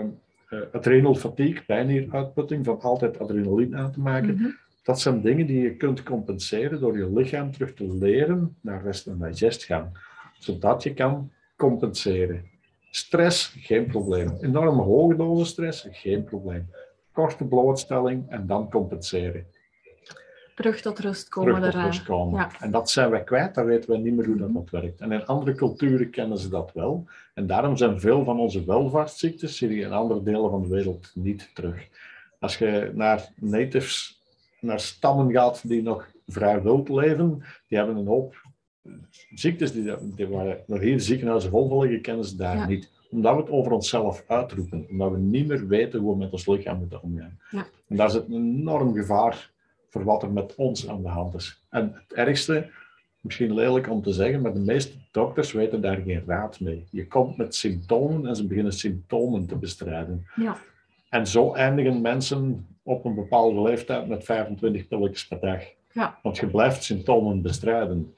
uh, 0.50 0.60
adrenal 0.72 1.14
fatigue, 1.14 1.64
pijnieruitputting, 1.66 2.64
van 2.64 2.80
altijd 2.80 3.18
adrenaline 3.18 3.76
aan 3.76 3.92
te 3.92 4.00
maken. 4.00 4.34
Mhm. 4.34 4.48
Dat 4.82 5.00
zijn 5.00 5.20
dingen 5.20 5.46
die 5.46 5.62
je 5.62 5.76
kunt 5.76 6.02
compenseren 6.02 6.80
door 6.80 6.98
je 6.98 7.12
lichaam 7.12 7.52
terug 7.52 7.74
te 7.74 7.94
leren 7.94 8.56
naar 8.60 8.82
rest 8.82 9.06
en 9.06 9.18
digest 9.18 9.64
gaan. 9.64 9.92
Zodat 10.38 10.82
je 10.82 10.94
kan 10.94 11.30
compenseren. 11.56 12.52
Stress, 12.96 13.56
geen 13.58 13.86
probleem. 13.86 14.38
Enorme 14.40 14.82
hoge 14.82 15.16
dosis 15.16 15.48
stress, 15.48 15.86
geen 15.90 16.24
probleem. 16.24 16.70
Korte 17.12 17.44
blootstelling 17.44 18.30
en 18.30 18.46
dan 18.46 18.70
compenseren. 18.70 19.46
Terug 20.54 20.80
tot 20.80 20.98
rust 20.98 21.28
komen. 21.28 21.54
Terug 21.54 21.72
tot 21.72 21.82
rust 21.82 22.02
komen. 22.04 22.40
Ja. 22.40 22.50
En 22.60 22.70
dat 22.70 22.90
zijn 22.90 23.10
wij 23.10 23.24
kwijt, 23.24 23.54
dan 23.54 23.64
weten 23.64 23.90
we 23.90 23.96
niet 23.96 24.14
meer 24.14 24.26
hoe 24.26 24.36
dat, 24.36 24.54
dat 24.54 24.70
werkt. 24.70 25.00
En 25.00 25.12
in 25.12 25.26
andere 25.26 25.54
culturen 25.54 26.10
kennen 26.10 26.38
ze 26.38 26.48
dat 26.48 26.72
wel. 26.74 27.04
En 27.34 27.46
daarom 27.46 27.76
zijn 27.76 28.00
veel 28.00 28.24
van 28.24 28.38
onze 28.38 28.64
welvaartsziektes, 28.64 29.56
zie 29.56 29.74
je 29.74 29.84
in 29.84 29.92
andere 29.92 30.22
delen 30.22 30.50
van 30.50 30.62
de 30.62 30.68
wereld 30.68 31.10
niet 31.14 31.50
terug. 31.54 31.88
Als 32.40 32.58
je 32.58 32.90
naar 32.94 33.28
natives, 33.34 34.22
naar 34.60 34.80
stammen 34.80 35.32
gaat 35.32 35.68
die 35.68 35.82
nog 35.82 36.08
vrij 36.26 36.62
wild 36.62 36.88
leven, 36.88 37.42
die 37.68 37.78
hebben 37.78 37.96
een 37.96 38.06
hoop 38.06 38.43
ziektes 39.34 39.72
die, 39.72 39.92
die 40.14 40.26
waren 40.26 40.58
nog 40.66 40.80
hier 40.80 41.00
ziekenhuizen 41.00 41.50
vol 41.50 41.80
liggen, 41.80 42.00
kennen 42.00 42.24
ze 42.24 42.36
daar 42.36 42.68
niet. 42.68 42.90
Omdat 43.10 43.34
we 43.34 43.40
het 43.40 43.50
over 43.50 43.72
onszelf 43.72 44.24
uitroepen. 44.26 44.86
Omdat 44.90 45.10
we 45.10 45.18
niet 45.18 45.46
meer 45.46 45.66
weten 45.66 46.00
hoe 46.00 46.12
we 46.12 46.18
met 46.18 46.32
ons 46.32 46.46
lichaam 46.46 46.78
moeten 46.78 47.02
omgaan. 47.02 47.38
Ja. 47.50 47.66
En 47.88 47.96
daar 47.96 48.10
zit 48.10 48.26
een 48.26 48.58
enorm 48.58 48.94
gevaar 48.94 49.50
voor 49.88 50.04
wat 50.04 50.22
er 50.22 50.30
met 50.30 50.54
ons 50.54 50.88
aan 50.88 51.02
de 51.02 51.08
hand 51.08 51.34
is. 51.34 51.64
En 51.70 51.92
het 51.94 52.12
ergste, 52.12 52.70
misschien 53.20 53.54
lelijk 53.54 53.90
om 53.90 54.02
te 54.02 54.12
zeggen, 54.12 54.40
maar 54.40 54.54
de 54.54 54.60
meeste 54.60 54.96
dokters 55.10 55.52
weten 55.52 55.80
daar 55.80 56.00
geen 56.04 56.22
raad 56.26 56.60
mee. 56.60 56.84
Je 56.90 57.06
komt 57.06 57.36
met 57.36 57.54
symptomen 57.54 58.26
en 58.26 58.36
ze 58.36 58.46
beginnen 58.46 58.72
symptomen 58.72 59.46
te 59.46 59.56
bestrijden. 59.56 60.26
Ja. 60.34 60.56
En 61.08 61.26
zo 61.26 61.52
eindigen 61.52 62.00
mensen 62.00 62.66
op 62.82 63.04
een 63.04 63.14
bepaalde 63.14 63.62
leeftijd 63.62 64.08
met 64.08 64.24
25 64.24 64.88
pilletjes 64.88 65.26
per 65.26 65.40
dag. 65.40 65.62
Ja. 65.92 66.18
Want 66.22 66.36
je 66.36 66.46
blijft 66.46 66.82
symptomen 66.82 67.42
bestrijden. 67.42 68.14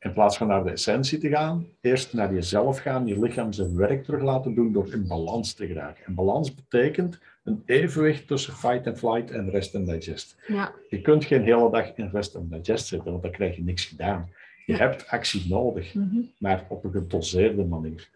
In 0.00 0.12
plaats 0.12 0.36
van 0.36 0.46
naar 0.46 0.64
de 0.64 0.70
essentie 0.70 1.18
te 1.18 1.28
gaan, 1.28 1.66
eerst 1.80 2.12
naar 2.12 2.34
jezelf 2.34 2.78
gaan, 2.78 3.06
je 3.06 3.20
lichaam 3.20 3.52
zijn 3.52 3.76
werk 3.76 4.04
terug 4.04 4.22
laten 4.22 4.54
doen 4.54 4.72
door 4.72 4.92
in 4.92 5.06
balans 5.06 5.54
te 5.54 5.66
geraken. 5.66 6.04
En 6.04 6.14
balans 6.14 6.54
betekent 6.54 7.18
een 7.44 7.62
evenwicht 7.66 8.26
tussen 8.26 8.52
fight 8.52 8.86
and 8.86 8.98
flight 8.98 9.30
en 9.30 9.50
rest 9.50 9.74
and 9.74 9.86
digest. 9.86 10.36
Ja. 10.46 10.72
Je 10.88 11.00
kunt 11.00 11.24
geen 11.24 11.42
hele 11.42 11.70
dag 11.70 11.96
in 11.96 12.08
rest 12.12 12.36
and 12.36 12.50
digest 12.50 12.86
zitten, 12.86 13.10
want 13.10 13.22
dan 13.22 13.32
krijg 13.32 13.56
je 13.56 13.62
niks 13.62 13.84
gedaan. 13.84 14.30
Je 14.66 14.76
hebt 14.76 15.08
actie 15.08 15.48
nodig, 15.48 15.94
mhm. 15.94 16.20
maar 16.38 16.66
op 16.68 16.84
een 16.84 16.92
gedoseerde 16.92 17.64
manier. 17.64 18.08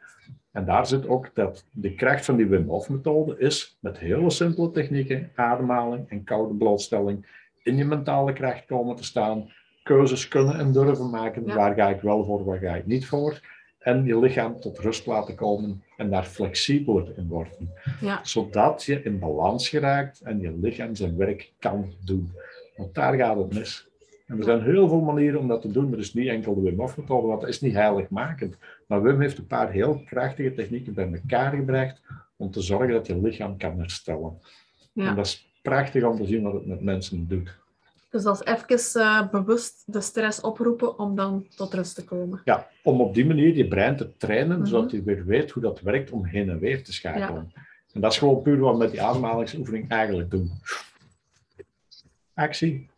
En 0.52 0.64
daar 0.64 0.86
zit 0.86 1.08
ook 1.08 1.30
dat 1.34 1.64
de 1.70 1.94
kracht 1.94 2.24
van 2.24 2.36
die 2.36 2.46
Wim 2.46 2.68
Hof 2.68 2.88
methode 2.88 3.38
is 3.38 3.78
met 3.80 3.98
hele 3.98 4.30
simpele 4.30 4.70
technieken, 4.70 5.30
ademhaling 5.34 6.08
en 6.08 6.24
koude 6.24 6.54
blootstelling, 6.54 7.26
in 7.62 7.76
je 7.76 7.84
mentale 7.84 8.32
kracht 8.32 8.64
komen 8.64 8.96
te 8.96 9.04
staan, 9.04 9.50
keuzes 9.82 10.28
kunnen 10.28 10.58
en 10.58 10.72
durven 10.72 11.10
maken. 11.10 11.54
Waar 11.54 11.74
ga 11.74 11.88
ik 11.88 12.00
wel 12.00 12.24
voor, 12.24 12.44
waar 12.44 12.58
ga 12.58 12.74
ik 12.74 12.86
niet 12.86 13.06
voor? 13.06 13.40
En 13.78 14.04
je 14.04 14.18
lichaam 14.18 14.60
tot 14.60 14.78
rust 14.78 15.06
laten 15.06 15.34
komen 15.34 15.82
en 15.96 16.10
daar 16.10 16.24
flexibeler 16.24 17.12
in 17.16 17.28
worden. 17.28 17.72
Ja. 18.00 18.20
Zodat 18.22 18.84
je 18.84 19.02
in 19.02 19.18
balans 19.18 19.68
geraakt 19.68 20.20
en 20.20 20.40
je 20.40 20.58
lichaam 20.60 20.94
zijn 20.94 21.16
werk 21.16 21.52
kan 21.58 21.92
doen. 22.04 22.32
Want 22.76 22.94
daar 22.94 23.14
gaat 23.14 23.36
het 23.36 23.54
mis. 23.54 23.90
En 24.26 24.38
er 24.38 24.44
zijn 24.44 24.62
heel 24.62 24.88
veel 24.88 25.00
manieren 25.00 25.40
om 25.40 25.48
dat 25.48 25.62
te 25.62 25.70
doen, 25.70 25.90
maar 25.90 25.98
is 25.98 26.14
niet 26.14 26.28
enkel 26.28 26.54
de 26.54 26.60
Wim 26.60 26.78
Hof 26.78 26.96
methode, 26.96 27.26
want 27.26 27.40
dat 27.40 27.50
is 27.50 27.60
niet 27.60 27.74
heiligmakend. 27.74 28.56
Maar 28.86 29.02
Wim 29.02 29.20
heeft 29.20 29.38
een 29.38 29.46
paar 29.46 29.70
heel 29.70 30.02
krachtige 30.06 30.52
technieken 30.52 30.94
bij 30.94 31.12
elkaar 31.12 31.52
gebracht 31.52 32.00
om 32.36 32.50
te 32.50 32.60
zorgen 32.60 32.92
dat 32.92 33.06
je 33.06 33.20
lichaam 33.20 33.56
kan 33.56 33.78
herstellen. 33.78 34.38
Ja. 34.92 35.08
En 35.08 35.16
dat 35.16 35.26
is 35.26 35.52
prachtig 35.62 36.04
om 36.04 36.16
te 36.16 36.26
zien 36.26 36.42
wat 36.42 36.52
het 36.52 36.66
met 36.66 36.82
mensen 36.82 37.28
doet. 37.28 37.60
Dus 38.12 38.22
dat 38.22 38.42
is 38.44 38.53
even 38.53 39.03
uh, 39.03 39.31
bewust 39.31 39.83
de 39.87 40.01
stress 40.01 40.40
oproepen 40.40 40.98
om 40.98 41.14
dan 41.14 41.46
tot 41.57 41.75
rust 41.75 41.94
te 41.94 42.05
komen. 42.05 42.40
Ja, 42.44 42.68
om 42.83 43.01
op 43.01 43.14
die 43.14 43.27
manier 43.27 43.57
je 43.57 43.68
brein 43.68 43.96
te 43.96 44.16
trainen, 44.16 44.59
mhm. 44.59 44.66
zodat 44.66 44.90
je 44.90 45.03
weer 45.03 45.25
weet 45.25 45.51
hoe 45.51 45.62
dat 45.62 45.81
werkt 45.81 46.11
om 46.11 46.25
heen 46.25 46.51
en 46.51 46.59
weer 46.59 46.85
te 46.85 46.92
schakelen. 46.92 47.53
En 47.92 48.01
dat 48.01 48.12
is 48.12 48.18
gewoon 48.18 48.42
puur 48.42 48.59
wat 48.59 48.72
we 48.72 48.79
met 48.79 48.90
die 48.90 49.03
ademhalingsoefening 49.03 49.88
eigenlijk 49.88 50.31
doen. 50.31 50.51
Actie, 52.35 52.90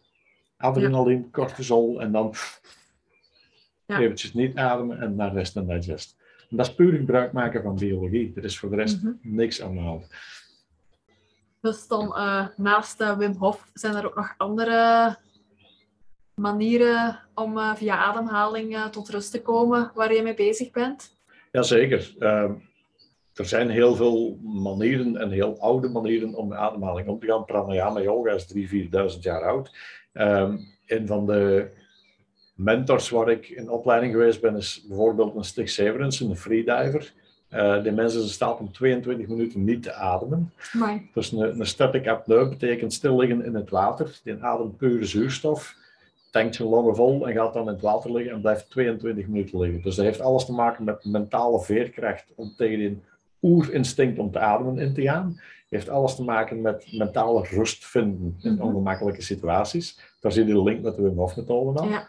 adrenaline, 0.57 1.22
ja. 1.22 1.29
cortisol 1.31 2.00
en 2.00 2.12
dan 2.12 2.35
ja. 3.87 3.98
eventjes 3.98 4.35
niet 4.35 4.57
ademen 4.57 5.00
en 5.00 5.14
naar 5.14 5.33
rest 5.33 5.57
en 5.57 5.66
digest. 5.66 6.16
En 6.50 6.57
dat 6.57 6.66
is 6.66 6.74
puur 6.74 6.92
gebruik 6.92 7.33
maken 7.33 7.62
van 7.62 7.74
biologie. 7.74 8.33
Er 8.37 8.44
is 8.44 8.59
voor 8.59 8.70
de 8.70 8.77
rest 8.77 9.03
Mhm. 9.03 9.12
niks 9.20 9.62
aan 9.62 9.74
de 9.74 9.81
hand. 9.81 10.07
Dus 11.64 11.87
dan 11.88 12.16
eh, 12.16 12.46
naast 12.57 13.00
eh, 13.00 13.18
Wim 13.18 13.35
Hof 13.38 13.70
zijn 13.72 13.94
er 13.94 14.07
ook 14.07 14.14
nog 14.14 14.35
andere 14.37 15.16
manieren 16.35 17.18
om 17.35 17.59
eh, 17.59 17.74
via 17.74 17.96
ademhaling 17.96 18.79
tot 18.90 19.09
rust 19.09 19.31
te 19.31 19.42
komen 19.42 19.90
waar 19.94 20.14
je 20.14 20.22
mee 20.22 20.35
bezig 20.35 20.70
bent? 20.70 21.16
Jazeker. 21.53 22.14
Ehm 22.18 22.53
er 23.35 23.46
zijn 23.46 23.70
heel 23.70 23.94
veel 23.94 24.38
manieren 24.42 25.16
en 25.16 25.31
heel 25.31 25.59
oude 25.59 25.88
manieren 25.88 26.35
om 26.35 26.48
met 26.48 26.59
ademhaling 26.59 27.09
om 27.09 27.18
te 27.18 27.27
gaan. 27.27 27.44
Pranayama 27.44 28.00
yoga 28.00 28.33
is 28.33 28.55
3.000, 28.55 28.61
4.000 29.14 29.20
jaar 29.20 29.42
oud. 29.42 29.77
Ehm 30.12 30.57
een 30.87 31.07
van 31.07 31.27
de 31.27 31.70
mentors 32.55 33.11
waar 33.11 33.31
ik 33.31 33.48
in 33.48 33.68
opleiding 33.70 34.12
geweest 34.12 34.40
ben, 34.40 34.57
is 34.57 34.85
bijvoorbeeld 34.88 35.35
een 35.35 35.44
Stig 35.44 35.68
Severens, 35.68 36.20
een 36.20 36.37
freediver. 36.37 37.12
Eh 37.54 37.82
die 37.82 37.92
mensen 37.92 38.10
zijn 38.10 38.22
in 38.24 38.30
staat 38.30 38.58
om 38.60 38.72
22 38.72 39.26
minuten 39.28 39.64
niet 39.64 39.82
te 39.82 39.92
ademen. 39.92 40.52
Amai. 40.74 41.08
Dus 41.14 41.32
een, 41.32 41.60
een 41.60 41.66
static 41.66 42.08
apneu 42.08 42.48
betekent 42.48 42.92
stil 42.92 43.16
liggen 43.18 43.44
in 43.44 43.54
het 43.54 43.70
water. 43.70 44.20
Die 44.24 44.42
ademt 44.42 44.76
pure 44.76 45.04
zuurstof, 45.04 45.74
tankt 46.30 46.54
zijn 46.54 46.68
longen 46.68 46.96
vol 46.96 47.28
en 47.28 47.34
gaat 47.34 47.52
dan 47.54 47.66
in 47.66 47.72
het 47.72 47.82
water 47.82 48.12
liggen 48.12 48.32
en 48.32 48.40
blijft 48.40 48.70
22 48.70 49.26
minuten 49.26 49.58
liggen. 49.58 49.82
Dus 49.82 49.96
dat 49.96 50.04
heeft 50.04 50.20
alles 50.20 50.44
te 50.44 50.52
maken 50.52 50.84
met 50.84 51.04
mentale 51.04 51.60
veerkracht 51.60 52.24
om 52.34 52.54
tegen 52.56 52.78
die 52.78 53.00
oerinstinct 53.42 54.18
om 54.18 54.30
te 54.30 54.38
ademen 54.38 54.78
in 54.78 54.94
te 54.94 55.02
gaan. 55.02 55.40
Heeft 55.68 55.88
alles 55.88 56.14
te 56.16 56.24
maken 56.24 56.60
met 56.60 56.86
mentale 56.98 57.46
rust 57.50 57.84
vinden 57.86 58.36
in 58.42 58.52
Mhm. 58.54 58.62
ongemakkelijke 58.62 59.22
situaties. 59.22 59.98
Daar 60.20 60.32
zie 60.32 60.46
je 60.46 60.52
de 60.52 60.62
link 60.62 60.82
met 60.82 60.96
de 60.96 61.02
Wim 61.02 61.16
Hof 61.18 61.36
methode 61.36 61.80
aan. 61.80 61.88
Ja. 61.88 62.06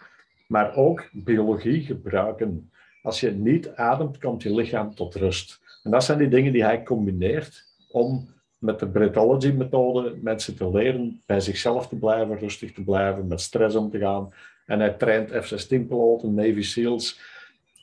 Maar 0.48 0.76
ook 0.76 1.10
biologie 1.14 1.82
gebruiken. 1.82 2.70
Als 3.06 3.20
je 3.20 3.32
niet 3.32 3.76
ademt, 3.76 4.18
komt 4.18 4.44
je 4.44 4.56
lichaam 4.56 4.96
tot 4.96 5.16
rust. 5.16 5.60
En 5.84 5.92
dat 5.92 6.04
zijn 6.04 6.18
die 6.18 6.28
dingen 6.28 6.54
die 6.54 6.64
hij 6.64 6.84
combineert 6.84 7.64
om 7.92 8.28
met 8.58 8.80
de 8.80 8.88
Bretology-methode 8.88 10.18
mensen 10.22 10.56
te 10.56 10.72
leren 10.72 11.22
bij 11.26 11.40
zichzelf 11.40 11.88
te 11.88 11.96
blijven, 11.96 12.40
rustig 12.40 12.72
te 12.72 12.84
blijven, 12.84 13.28
met 13.28 13.42
stress 13.42 13.76
om 13.76 13.90
te 13.90 13.98
gaan. 13.98 14.34
En 14.66 14.80
hij 14.80 14.94
traint 14.94 15.32
F-16-piloten, 15.32 16.34
Navy 16.34 16.62
SEALs. 16.62 17.20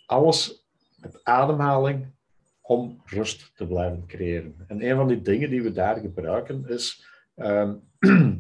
Alles 0.07 0.67
met 0.97 1.25
ademhaling 1.25 2.07
om 2.61 3.03
rust 3.05 3.53
te 3.55 3.67
blijven 3.67 4.07
creëren. 4.07 4.55
En 4.67 4.91
een 4.91 4.97
van 4.97 5.09
die 5.09 5.23
dingen 5.23 5.51
die 5.51 5.63
we 5.63 5.73
daar 5.73 5.97
gebruiken 5.97 6.65
is... 6.69 7.07
ehm, 7.35 7.75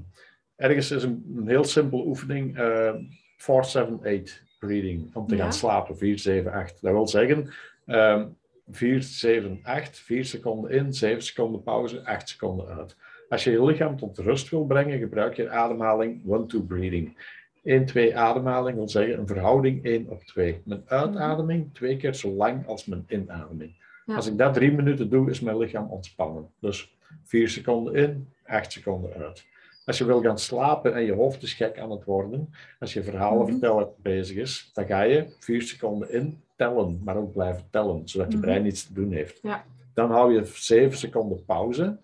ergens 0.56 0.90
is 0.90 1.02
een, 1.02 1.44
heel 1.46 1.64
simpele 1.64 2.06
oefening... 2.06 2.56
ehm, 2.56 2.96
4-7-8 3.38 4.50
breathing, 4.66 5.14
om 5.14 5.26
te 5.26 5.36
Ja. 5.36 5.42
gaan 5.42 5.52
slapen. 5.52 5.96
4-7-8. 5.96 6.78
Dat 6.80 6.92
wil 6.92 7.08
zeggen, 7.08 7.50
ehm 7.86 8.26
4, 8.70 9.02
7, 9.02 9.60
8, 9.62 9.98
4 9.98 10.24
seconden 10.24 10.70
in, 10.70 10.92
7 10.92 11.22
seconden 11.22 11.62
pauze, 11.62 12.04
8 12.06 12.28
seconden 12.28 12.66
uit. 12.66 12.96
Als 13.28 13.44
je 13.44 13.50
je 13.50 13.64
lichaam 13.64 13.96
tot 13.96 14.18
rust 14.18 14.50
wil 14.50 14.64
brengen, 14.64 14.98
gebruik 14.98 15.34
je 15.36 15.50
ademhaling 15.50 16.22
1-2 16.24 16.62
breathing. 16.66 17.16
1-2 17.62 18.14
ademhaling 18.16 18.76
wil 18.76 18.88
zeggen 18.88 19.18
een 19.18 19.26
verhouding 19.26 19.84
1 19.84 20.08
op 20.08 20.22
2. 20.24 20.60
Mijn 20.64 20.82
uitademing 20.86 21.74
twee 21.74 21.96
keer 21.96 22.14
zo 22.14 22.30
lang 22.30 22.66
als 22.66 22.84
mijn 22.86 23.04
inademing. 23.08 23.74
Ja. 24.06 24.14
Als 24.14 24.26
ik 24.26 24.38
dat 24.38 24.54
drie 24.54 24.72
minuten 24.72 25.10
doe, 25.10 25.30
is 25.30 25.40
mijn 25.40 25.58
lichaam 25.58 25.86
ontspannen. 25.90 26.46
Dus 26.58 26.96
4 27.22 27.48
seconden 27.48 27.94
in, 27.94 28.28
8 28.46 28.72
seconden 28.72 29.12
uit. 29.14 29.46
Als 29.84 29.98
je 29.98 30.04
wil 30.04 30.20
gaan 30.20 30.38
slapen 30.38 30.94
en 30.94 31.04
je 31.04 31.12
hoofd 31.12 31.42
is 31.42 31.52
gek 31.54 31.78
aan 31.78 31.90
het 31.90 32.04
worden, 32.04 32.50
als 32.80 32.92
je 32.92 33.02
verhalen 33.02 33.42
Mhm. 33.42 33.50
vertellen 33.50 33.88
bezig 34.02 34.36
is, 34.36 34.70
dan 34.72 34.86
ga 34.86 35.02
je 35.02 35.26
4 35.38 35.62
seconden 35.62 36.12
in 36.12 36.40
tellen, 36.56 37.00
maar 37.04 37.16
ook 37.16 37.32
blijven 37.32 37.64
tellen, 37.70 38.08
zodat 38.08 38.30
je 38.32 38.36
Mhm. 38.36 38.46
brein 38.46 38.62
niets 38.62 38.86
te 38.86 38.92
doen 38.92 39.12
heeft. 39.12 39.38
Ja. 39.42 39.64
Dan 39.94 40.10
hou 40.10 40.32
je 40.34 40.44
7 40.54 40.98
seconden 40.98 41.44
pauze 41.44 41.98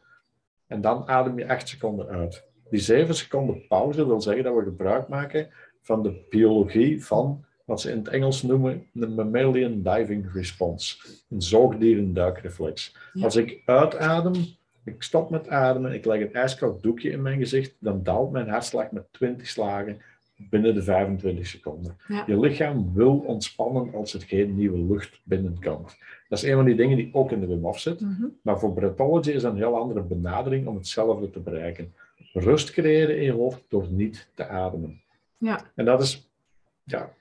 en 0.66 0.80
dan 0.80 1.08
adem 1.08 1.38
je 1.38 1.48
8 1.48 1.68
seconden 1.68 2.08
uit. 2.08 2.44
Die 2.70 2.80
7 2.80 3.14
seconden 3.14 3.66
pauze 3.68 4.06
wil 4.06 4.20
zeggen 4.20 4.44
dat 4.44 4.54
we 4.54 4.62
gebruik 4.62 5.08
maken 5.08 5.48
van 5.82 6.02
de 6.02 6.26
biologie 6.30 7.04
van 7.04 7.44
wat 7.64 7.80
ze 7.80 7.90
in 7.90 7.98
het 7.98 8.08
Engels 8.08 8.42
noemen 8.42 8.86
de 8.92 9.08
mammalian 9.08 9.82
diving 9.82 10.32
response, 10.32 10.96
een 11.30 11.42
zoogdierenduikreflex. 11.42 12.96
Ja. 13.12 13.24
Als 13.24 13.36
ik 13.36 13.62
uitadem, 13.64 14.34
ik 14.94 15.02
stop 15.02 15.30
met 15.30 15.48
ademen, 15.48 15.92
ik 15.92 16.04
leg 16.04 16.20
een 16.20 16.32
ijskoud 16.32 16.82
doekje 16.82 17.10
in 17.10 17.22
mijn 17.22 17.38
gezicht, 17.38 17.76
dan 17.78 18.02
daalt 18.02 18.32
mijn 18.32 18.48
hartslag 18.48 18.90
met 18.90 19.12
20 19.12 19.46
slagen 19.46 20.00
binnen 20.36 20.74
de 20.74 20.82
25 20.82 21.46
seconden. 21.46 21.96
Ja. 22.08 22.24
Je 22.26 22.40
lichaam 22.40 22.94
wil 22.94 23.18
ontspannen 23.18 23.94
als 23.94 24.14
er 24.14 24.20
geen 24.20 24.56
nieuwe 24.56 24.78
lucht 24.92 25.20
binnenkomt. 25.24 25.96
Dat 26.28 26.38
is 26.38 26.44
een 26.44 26.54
van 26.54 26.64
die 26.64 26.74
dingen 26.74 26.96
die 26.96 27.08
ook 27.12 27.32
in 27.32 27.40
de 27.40 27.46
Wim 27.46 27.62
Hof 27.62 27.78
zit. 27.80 28.00
Mhm. 28.00 28.26
Maar 28.42 28.58
voor 28.58 28.72
Bretology 28.72 29.30
is 29.30 29.42
dat 29.42 29.52
een 29.52 29.58
heel 29.58 29.76
andere 29.76 30.02
benadering 30.02 30.66
om 30.66 30.76
hetzelfde 30.76 31.30
te 31.30 31.40
bereiken. 31.40 31.92
Rust 32.32 32.70
creëren 32.70 33.16
in 33.16 33.22
je 33.22 33.32
hoofd 33.32 33.64
door 33.68 33.86
niet 33.90 34.28
te 34.34 34.48
ademen. 34.48 35.00
Ja. 35.38 35.60
En 35.74 35.84
dat 35.84 36.02
is, 36.02 36.30
ja, 36.84 37.12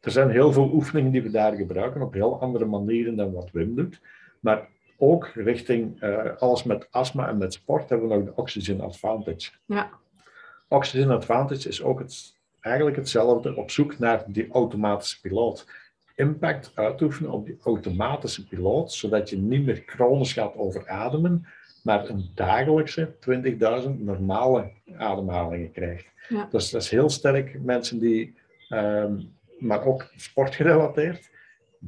er 0.00 0.10
zijn 0.10 0.30
heel 0.30 0.52
veel 0.52 0.70
oefeningen 0.72 1.12
die 1.12 1.22
we 1.22 1.30
daar 1.30 1.54
gebruiken 1.54 2.02
op 2.02 2.12
heel 2.12 2.40
andere 2.40 2.64
manieren 2.64 3.16
dan 3.16 3.32
wat 3.32 3.50
Wim 3.50 3.74
doet. 3.74 4.00
Maar 4.40 4.68
ook 4.98 5.26
richting 5.34 6.00
eh, 6.00 6.36
alles 6.38 6.62
met 6.62 6.88
astma 6.90 7.28
en 7.28 7.38
met 7.38 7.52
sport 7.52 7.88
hebben 7.88 8.08
we 8.08 8.14
nog 8.14 8.24
de 8.24 8.36
Oxygen 8.36 8.80
Advantage. 8.80 9.50
Ja. 9.64 9.90
Oxygen 10.68 11.10
Advantage 11.10 11.68
is 11.68 11.82
ook 11.82 11.98
het, 11.98 12.36
eigenlijk 12.60 12.96
hetzelfde 12.96 13.56
op 13.56 13.70
zoek 13.70 13.98
naar 13.98 14.24
die 14.26 14.50
automatische 14.50 15.20
piloot. 15.20 15.66
Impact 16.14 16.72
uitoefenen 16.74 17.30
op 17.30 17.46
die 17.46 17.58
automatische 17.62 18.46
piloot, 18.46 18.92
zodat 18.92 19.30
je 19.30 19.36
niet 19.36 19.64
meer 19.64 19.82
chronisch 19.86 20.32
gaat 20.32 20.56
overademen, 20.56 21.46
maar 21.82 22.08
een 22.08 22.30
dagelijkse 22.34 23.14
20.000 23.84 23.90
normale 23.98 24.70
ademhalingen 24.96 25.72
krijgt. 25.72 26.06
Ja. 26.28 26.48
Dus 26.50 26.70
dat 26.70 26.82
is 26.82 26.90
heel 26.90 27.10
sterk. 27.10 27.62
Mensen 27.62 27.98
die, 27.98 28.34
ehm, 28.68 29.20
maar 29.58 29.84
ook 29.84 30.10
sportgerelateerd, 30.16 31.30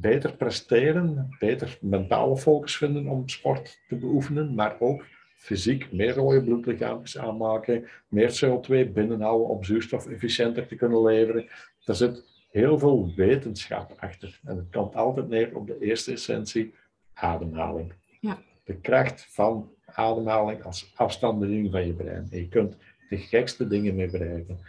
beter 0.01 0.35
presteren, 0.35 1.35
beter 1.39 1.77
mentale 1.81 2.37
focus 2.37 2.77
vinden 2.77 3.07
om 3.07 3.29
sport 3.29 3.79
te 3.87 3.95
beoefenen, 3.95 4.55
maar 4.55 4.75
ook 4.79 5.05
fysiek 5.35 5.91
meer 5.91 6.13
rode 6.13 6.43
bloedlichaampjes 6.43 7.17
aanmaken, 7.17 7.87
meer 8.07 8.41
CO2 8.45 8.91
binnenhouden 8.93 9.47
om 9.47 9.63
zuurstof 9.63 10.07
efficiënter 10.07 10.67
te 10.67 10.75
kunnen 10.75 11.03
leveren. 11.03 11.45
Er 11.85 11.95
zit 11.95 12.23
heel 12.51 12.79
veel 12.79 13.13
wetenschap 13.15 13.93
achter. 13.99 14.39
En 14.43 14.57
het 14.57 14.67
komt 14.71 14.95
altijd 14.95 15.27
neer 15.27 15.55
op 15.55 15.67
de 15.67 15.77
eerste 15.79 16.11
essentie, 16.11 16.73
ademhaling. 17.13 17.93
Ja. 18.19 18.39
De 18.63 18.75
kracht 18.75 19.27
van 19.29 19.71
ademhaling 19.85 20.63
als 20.63 20.91
afstandeling 20.95 21.71
van 21.71 21.85
je 21.87 21.93
brein. 21.93 22.27
En 22.31 22.39
je 22.39 22.47
kunt 22.47 22.77
de 23.09 23.17
gekste 23.17 23.67
dingen 23.67 23.95
mee 23.95 24.09
bereiken. 24.09 24.59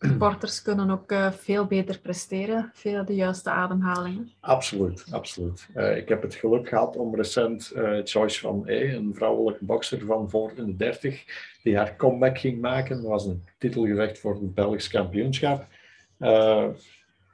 Sporters 0.00 0.62
kunnen 0.62 0.90
ook 0.90 1.10
eh, 1.10 1.32
veel 1.32 1.66
beter 1.66 1.98
presteren 1.98 2.70
via 2.74 3.02
de 3.02 3.14
juiste 3.14 3.50
ademhalingen. 3.50 4.30
Absoluut, 4.40 5.04
absoluut. 5.10 5.68
Eh, 5.74 5.96
ik 5.96 6.08
heb 6.08 6.22
het 6.22 6.34
geluk 6.34 6.68
gehad 6.68 6.96
om 6.96 7.14
recent 7.16 7.70
eh, 7.70 8.04
Joyce 8.04 8.40
van 8.40 8.62
E, 8.66 8.94
een 8.94 9.14
vrouwelijke 9.14 9.64
bokser 9.64 10.04
van 10.06 10.30
voor 10.30 10.52
in 10.56 10.66
de 10.66 10.76
30, 10.76 11.24
die 11.62 11.76
haar 11.76 11.96
comeback 11.96 12.38
ging 12.38 12.60
maken. 12.60 12.96
Dat 12.96 13.10
was 13.10 13.26
een 13.26 13.44
titelgevecht 13.58 14.18
voor 14.18 14.32
het 14.34 14.54
Belgisch 14.54 14.88
kampioenschap. 14.88 15.66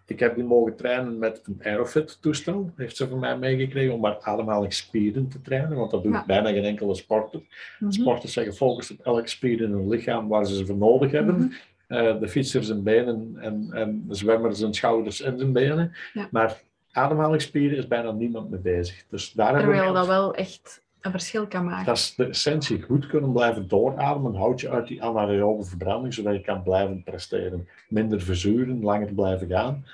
Ik 0.07 0.21
heb 0.21 0.35
die 0.35 0.45
mogen 0.45 0.77
trainen 0.77 1.19
met 1.19 1.43
een 1.45 1.61
Aerofit 1.63 2.19
toestel, 2.23 2.71
heeft 2.77 2.97
ze 2.97 3.09
van 3.09 3.19
mij 3.19 3.39
meegekregen, 3.39 3.95
om 3.95 4.05
haar 4.05 4.19
ademhalingsspieren 4.21 5.29
te 5.29 5.41
trainen, 5.43 5.77
want 5.77 5.91
dat 5.91 6.03
doet 6.03 6.13
Ja. 6.13 6.25
bijna 6.27 6.49
geen 6.49 6.65
enkele 6.65 6.95
sporter. 6.95 7.41
Mhm. 7.79 7.91
Sporters 7.91 8.33
zijn 8.33 8.47
gefocust 8.47 8.91
op 8.91 9.01
elke 9.05 9.29
spier 9.29 9.61
in 9.61 9.71
hun 9.71 9.89
lichaam 9.89 10.29
waar 10.29 10.47
ze 10.47 10.57
ze 10.57 10.67
voor 10.67 10.77
nodig 10.77 11.11
hebben. 11.11 11.37
Mhm. 11.37 11.47
Eh, 11.87 12.21
de 12.21 12.29
fietser 12.29 12.65
zijn 12.65 12.83
benen 12.83 13.37
en, 13.41 13.69
en 13.73 14.05
de 14.09 14.15
zwemmer 14.15 14.55
zijn 14.55 14.75
schouders 14.75 15.21
en 15.21 15.39
zijn 15.39 15.53
benen. 15.53 15.93
Ja. 16.13 16.29
Maar 16.31 16.63
ademhalingsspieren 16.93 17.79
is 17.79 17.89
bijna 17.89 18.11
niemand 18.11 18.51
mee 18.51 18.61
bezig. 18.61 19.05
Dus 19.11 19.33
daar 19.33 19.47
hebben 19.47 19.67
we 19.67 19.73
Terwijl 19.73 19.95
dat 19.95 20.07
wel 20.07 20.35
echt 20.35 20.85
een 21.01 21.11
verschil 21.11 21.47
kan 21.47 21.65
maken. 21.65 21.87
dat 21.87 21.97
is 21.97 22.15
de 22.15 22.27
essentie. 22.27 22.83
Goed 22.83 23.07
kunnen 23.07 23.33
blijven 23.33 23.69
doorademen 23.69 24.35
houdt 24.35 24.61
je 24.61 24.71
uit 24.71 24.87
die 24.87 25.03
anaerobe 25.03 25.65
verbranding, 25.65 26.15
zodat 26.15 26.35
je 26.35 26.41
kan 26.41 26.63
blijven 26.63 27.03
presteren. 27.03 27.69
Minder 27.89 28.21
verzuren, 28.21 28.83
langer 28.83 29.15
blijven 29.15 29.49
gaan. 29.49 29.85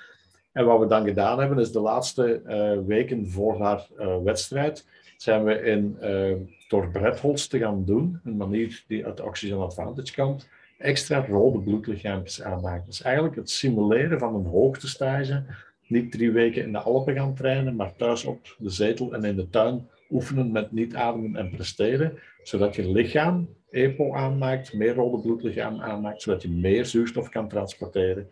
En 0.52 0.64
wat 0.64 0.80
we 0.80 0.86
dan 0.86 1.04
gedaan 1.04 1.38
hebben, 1.38 1.58
is 1.58 1.72
de 1.72 1.80
laatste 1.80 2.42
eh, 2.46 2.78
weken 2.86 3.30
voor 3.30 3.60
haar 3.60 3.86
eh, 3.98 4.16
wedstrijd, 4.22 4.86
zijn 5.16 5.44
we 5.44 5.62
in, 5.62 5.96
eh, 6.00 6.32
door 6.68 6.88
Bretholz 6.88 7.46
te 7.46 7.58
gaan 7.58 7.84
doen, 7.84 8.20
een 8.24 8.36
manier 8.36 8.84
die 8.86 9.06
uit 9.06 9.16
de 9.16 9.24
Oxygen 9.24 9.60
Advantage 9.60 10.14
komt, 10.14 10.48
extra 10.82 11.26
rode 11.28 11.58
bloedlichaampjes 11.58 12.42
aanmaken. 12.42 12.86
Dus 12.86 13.02
eigenlijk 13.02 13.36
het 13.36 13.50
simuleren 13.50 14.18
van 14.18 14.34
een 14.34 14.46
hoogtestage, 14.46 15.44
niet 15.86 16.12
drie 16.12 16.30
weken 16.30 16.62
in 16.62 16.72
de 16.72 16.78
Alpen 16.78 17.14
gaan 17.14 17.34
trainen, 17.34 17.76
maar 17.76 17.96
thuis 17.96 18.24
op 18.24 18.56
de 18.58 18.70
zetel 18.70 19.12
en 19.12 19.24
in 19.24 19.36
de 19.36 19.48
tuin 19.50 19.88
oefenen 20.10 20.52
met 20.52 20.72
niet 20.72 20.94
ademen 20.94 21.36
en 21.36 21.50
presteren, 21.50 22.18
zodat 22.42 22.74
je 22.74 22.92
lichaam 22.92 23.48
EPO 23.70 24.14
aanmaakt, 24.14 24.72
meer 24.72 24.94
rode 24.94 25.20
bloedlichaam 25.20 25.80
aanmaakt, 25.80 26.22
zodat 26.22 26.42
je 26.42 26.48
meer 26.50 26.84
zuurstof 26.86 27.28
kan 27.28 27.48
transporteren. 27.48 28.28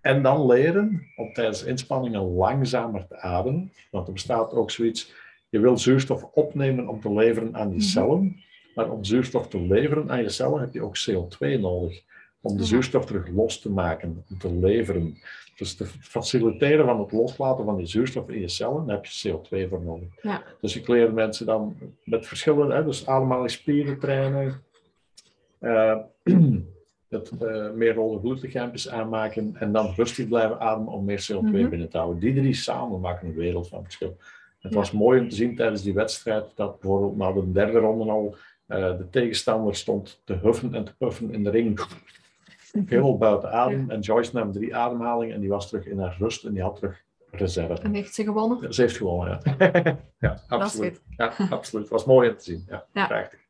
En 0.00 0.22
dan 0.22 0.46
leren 0.46 1.06
om 1.16 1.32
tijdens 1.32 1.64
inspanningen 1.64 2.20
langzamer 2.20 3.06
te 3.06 3.20
ademen. 3.20 3.72
Want 3.90 4.06
er 4.06 4.12
bestaat 4.12 4.52
ook 4.52 4.70
zoiets, 4.70 5.12
je 5.48 5.60
wil 5.60 5.78
zuurstof 5.78 6.22
opnemen 6.22 6.88
om 6.88 7.00
te 7.00 7.12
leveren 7.12 7.54
aan 7.56 7.68
je 7.68 7.74
Mhm. 7.74 7.84
cellen. 7.84 8.36
Maar 8.74 8.90
om 8.90 9.04
zuurstof 9.04 9.48
te 9.48 9.60
leveren 9.60 10.10
aan 10.10 10.22
je 10.22 10.28
cellen 10.28 10.60
heb 10.60 10.72
je 10.74 10.82
ook 10.82 10.96
CO2 10.98 11.60
nodig. 11.60 12.02
Om 12.40 12.56
de 12.56 12.64
zuurstof 12.64 13.06
terug 13.06 13.28
los 13.28 13.60
te 13.60 13.70
maken, 13.70 14.24
om 14.30 14.38
te 14.38 14.52
leveren. 14.54 15.18
Dus 15.56 15.74
te 15.74 15.84
faciliteren 15.86 16.84
van 16.86 17.00
het 17.00 17.12
loslaten 17.12 17.64
van 17.64 17.76
die 17.76 17.86
zuurstof 17.86 18.28
in 18.28 18.40
je 18.40 18.48
cellen, 18.48 18.86
daar 18.86 18.96
heb 18.96 19.04
je 19.06 19.30
CO2 19.30 19.68
voor 19.68 19.82
nodig. 19.82 20.08
Ja. 20.22 20.42
Dus 20.60 20.76
ik 20.76 20.88
leer 20.88 21.12
mensen 21.12 21.46
dan 21.46 21.76
met 22.04 22.26
verschillende, 22.26 22.74
hè, 22.74 22.84
dus 22.84 23.06
ademhalingsspieren 23.06 23.98
trainen, 23.98 24.62
eh, 25.58 25.96
het 27.08 27.30
uh, 27.42 27.70
meer 27.70 27.94
rode 27.94 28.20
bloedlichaampjes 28.20 28.88
aanmaken 28.88 29.56
en 29.58 29.72
dan 29.72 29.92
rustig 29.96 30.28
blijven 30.28 30.60
ademen 30.60 30.92
om 30.92 31.04
meer 31.04 31.28
CO2 31.32 31.40
Mhm. 31.42 31.68
binnen 31.68 31.88
te 31.88 31.96
houden. 31.98 32.20
Die 32.20 32.34
drie 32.34 32.54
samen 32.54 33.00
maken 33.00 33.28
een 33.28 33.34
wereld 33.34 33.68
van 33.68 33.82
verschil. 33.82 34.16
Het 34.60 34.72
Ja. 34.72 34.78
was 34.78 34.92
mooi 34.92 35.20
om 35.20 35.28
te 35.28 35.34
zien 35.34 35.56
tijdens 35.56 35.82
die 35.82 35.94
wedstrijd 35.94 36.44
dat 36.54 36.80
bijvoorbeeld 36.80 37.16
na 37.16 37.32
de 37.32 37.52
derde 37.52 37.78
ronde 37.78 38.10
al 38.10 38.36
eh, 38.66 38.96
de 38.98 39.08
tegenstander 39.10 39.74
stond 39.74 40.20
te 40.24 40.34
huffen 40.34 40.74
en 40.74 40.84
te 40.84 40.96
puffen 40.96 41.32
in 41.32 41.44
de 41.44 41.50
ring. 41.50 41.80
Helemaal 42.86 43.18
buiten 43.18 43.52
adem. 43.52 43.90
En 43.90 44.00
Joyce 44.00 44.30
nam 44.34 44.52
drie 44.52 44.76
ademhalingen 44.76 45.34
en 45.34 45.40
die 45.40 45.48
was 45.50 45.68
terug 45.68 45.86
in 45.86 45.98
haar 45.98 46.16
rust 46.18 46.44
en 46.44 46.52
die 46.52 46.62
had 46.62 46.76
terug 46.76 47.02
reserve. 47.30 47.82
En 47.82 47.94
heeft 47.94 48.14
ze 48.14 48.22
gewonnen? 48.22 48.74
Ze 48.74 48.80
heeft 48.80 48.96
gewonnen, 48.96 49.40
ja. 49.58 49.80
ja, 50.28 50.38
absoluut. 50.48 51.02
Ja, 51.16 51.32
absoluut. 51.50 51.84
Het 51.84 51.92
was 51.92 52.04
mooi 52.04 52.28
om 52.28 52.36
te 52.36 52.44
zien. 52.44 52.64
Ja, 52.68 52.86
Ja. 52.92 53.06
prachtig. 53.06 53.40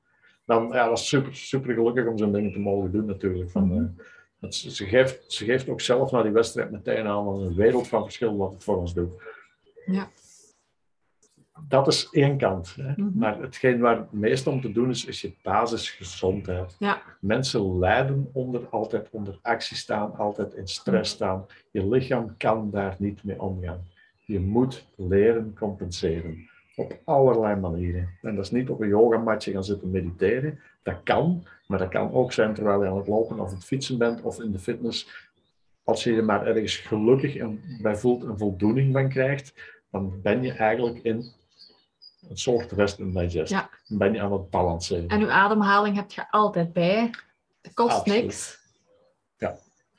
Dan 0.46 0.68
ja, 0.72 0.88
was 0.88 1.09
super, 1.09 1.35
super 1.37 1.75
gelukkig 1.75 2.07
om 2.07 2.18
zo'n 2.18 2.33
dingen 2.33 2.53
te 2.53 2.59
mogen 2.59 2.90
doen 2.92 3.05
natuurlijk. 3.05 3.51
Van, 3.51 3.66
Mhm. 3.66 3.85
eh, 4.40 4.51
ze, 4.51 4.70
ze, 4.70 4.87
geeft, 4.87 5.33
ze 5.33 5.44
geeft 5.44 5.68
ook 5.68 5.81
zelf 5.81 6.11
na 6.11 6.22
die 6.22 6.33
wedstrijd 6.33 6.70
meteen 6.70 7.07
aan 7.07 7.29
een 7.29 7.55
wereld 7.55 7.88
van 7.88 8.03
verschil 8.03 8.37
wat 8.37 8.53
het 8.53 8.64
voor 8.64 8.77
ons 8.77 8.94
doet. 8.94 9.12
Ja. 9.87 10.09
Dat 11.69 11.87
is 11.87 12.09
één 12.11 12.38
kant. 12.38 12.75
Hè. 12.75 12.93
Mhm. 12.97 13.19
Maar 13.19 13.41
hetgeen 13.41 13.81
waar 13.81 13.97
het 13.97 14.12
meest 14.12 14.47
om 14.47 14.61
te 14.61 14.73
doen 14.73 14.91
is, 14.91 15.05
is 15.05 15.21
je 15.21 15.33
basisgezondheid. 15.43 16.77
Ja. 16.79 17.03
Mensen 17.21 17.79
lijden 17.79 18.31
onder, 18.33 18.69
altijd 18.71 19.09
onder 19.11 19.38
actie 19.43 19.77
staan, 19.77 20.17
altijd 20.17 20.55
in 20.55 20.69
stress 20.69 21.12
staan. 21.12 21.47
Je 21.71 21.88
lichaam 21.88 22.37
kan 22.37 22.71
daar 22.71 22.97
niet 22.99 23.25
mee 23.25 23.43
omgaan. 23.43 23.87
Je 24.25 24.41
moet 24.41 24.87
leren 24.97 25.55
compenseren. 25.59 26.51
Op 26.77 26.99
allerlei 27.05 27.61
manieren. 27.61 28.09
En 28.23 28.35
dat 28.35 28.45
is 28.45 28.51
niet 28.51 28.71
op 28.71 28.81
een 28.81 28.88
yogamatje 28.88 29.53
gaan 29.53 29.65
zitten 29.65 29.91
mediteren. 29.91 30.59
Dat 30.83 30.97
kan, 31.05 31.47
maar 31.67 31.79
dat 31.79 31.88
kan 31.88 32.12
ook 32.12 32.33
zijn 32.33 32.55
terwijl 32.55 32.83
je 32.83 32.88
aan 32.88 32.97
het 32.97 33.07
lopen 33.07 33.41
of 33.41 33.51
het 33.51 33.65
fietsen 33.65 33.99
bent 33.99 34.23
of 34.23 34.41
in 34.41 34.53
de 34.53 34.59
fitness. 34.59 35.31
Als 35.85 36.05
je 36.05 36.12
je 36.12 36.23
maar 36.23 36.47
ergens 36.47 36.77
gelukkig 36.77 37.37
en 37.37 37.61
bij 37.83 37.97
voelt 37.97 38.23
een 38.23 38.38
voldoening 38.38 38.93
van 38.93 39.09
krijgt, 39.09 39.55
dan 39.91 40.21
ben 40.23 40.43
je 40.43 40.53
eigenlijk 40.53 40.99
in 40.99 41.25
een 42.29 42.37
soort 42.37 42.73
rest 42.73 43.01
and 43.01 43.15
digest. 43.15 43.53
Ja. 43.53 43.71
Dan 43.89 43.99
ben 43.99 44.13
je 44.13 44.21
aan 44.21 44.33
het 44.33 44.51
balanceren. 44.51 45.09
En 45.09 45.21
uw 45.21 45.31
ademhaling 45.31 45.97
heb 45.97 46.11
je 46.11 46.31
altijd 46.31 46.73
bij. 46.73 47.11
Het 47.63 47.75
kost 47.75 47.97
Absoluut. 47.97 48.23
niks. 48.23 48.61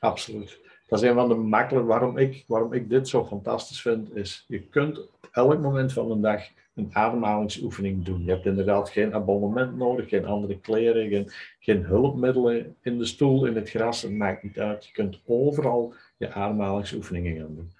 Absoluut. 0.04 0.60
Dat 0.88 1.02
is 1.02 1.08
een 1.08 1.14
van 1.14 1.28
de 1.28 1.34
makkelijke, 1.34 1.88
waarom 1.88 2.18
ik, 2.18 2.44
waarom 2.46 2.72
ik 2.72 2.88
dit 2.88 3.08
zo 3.08 3.24
fantastisch 3.24 3.80
vind, 3.80 4.16
is 4.16 4.44
je 4.48 4.60
kunt 4.60 4.98
op 4.98 5.28
elk 5.32 5.60
moment 5.60 5.92
van 5.92 6.08
de 6.08 6.20
dag 6.20 6.42
een 6.74 6.90
ademhalingsoefening 6.92 8.04
doen. 8.04 8.24
Je 8.24 8.30
hebt 8.30 8.46
inderdaad 8.46 8.90
geen 8.90 9.14
abonnement 9.14 9.76
nodig, 9.76 10.08
geen 10.08 10.26
andere 10.26 10.60
kleren, 10.60 11.08
geen, 11.08 11.30
geen 11.58 11.84
hulpmiddelen 11.84 12.76
in 12.82 12.98
de 12.98 13.04
stoel, 13.04 13.46
in 13.46 13.54
het 13.54 13.70
gras, 13.70 14.02
het 14.02 14.12
maakt 14.12 14.42
niet 14.42 14.58
uit. 14.58 14.86
Je 14.86 14.92
kunt 14.92 15.20
overal 15.26 15.94
je 16.16 16.32
ademhalingsoefeningen 16.32 17.36
gaan 17.36 17.54
doen. 17.54 17.72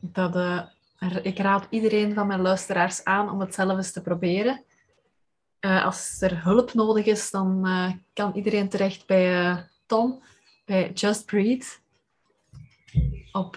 Dat, 0.00 0.36
eh, 0.36 0.62
ik 1.22 1.38
raad 1.38 1.66
iedereen 1.70 2.14
van 2.14 2.26
mijn 2.26 2.40
luisteraars 2.40 3.04
aan 3.04 3.30
om 3.30 3.40
het 3.40 3.54
zelf 3.54 3.76
eens 3.76 3.92
te 3.92 4.02
proberen. 4.02 4.62
Eh, 5.60 5.84
als 5.84 6.16
er 6.20 6.44
hulp 6.44 6.74
nodig 6.74 7.06
is, 7.06 7.30
dan 7.30 7.66
eh, 7.66 7.90
kan 8.12 8.32
iedereen 8.34 8.68
terecht 8.68 9.06
bij 9.06 9.40
eh, 9.40 9.56
Tom, 9.86 10.22
bij 10.64 10.90
Just 10.94 11.26
Breathe. 11.26 11.66
Op 13.32 13.54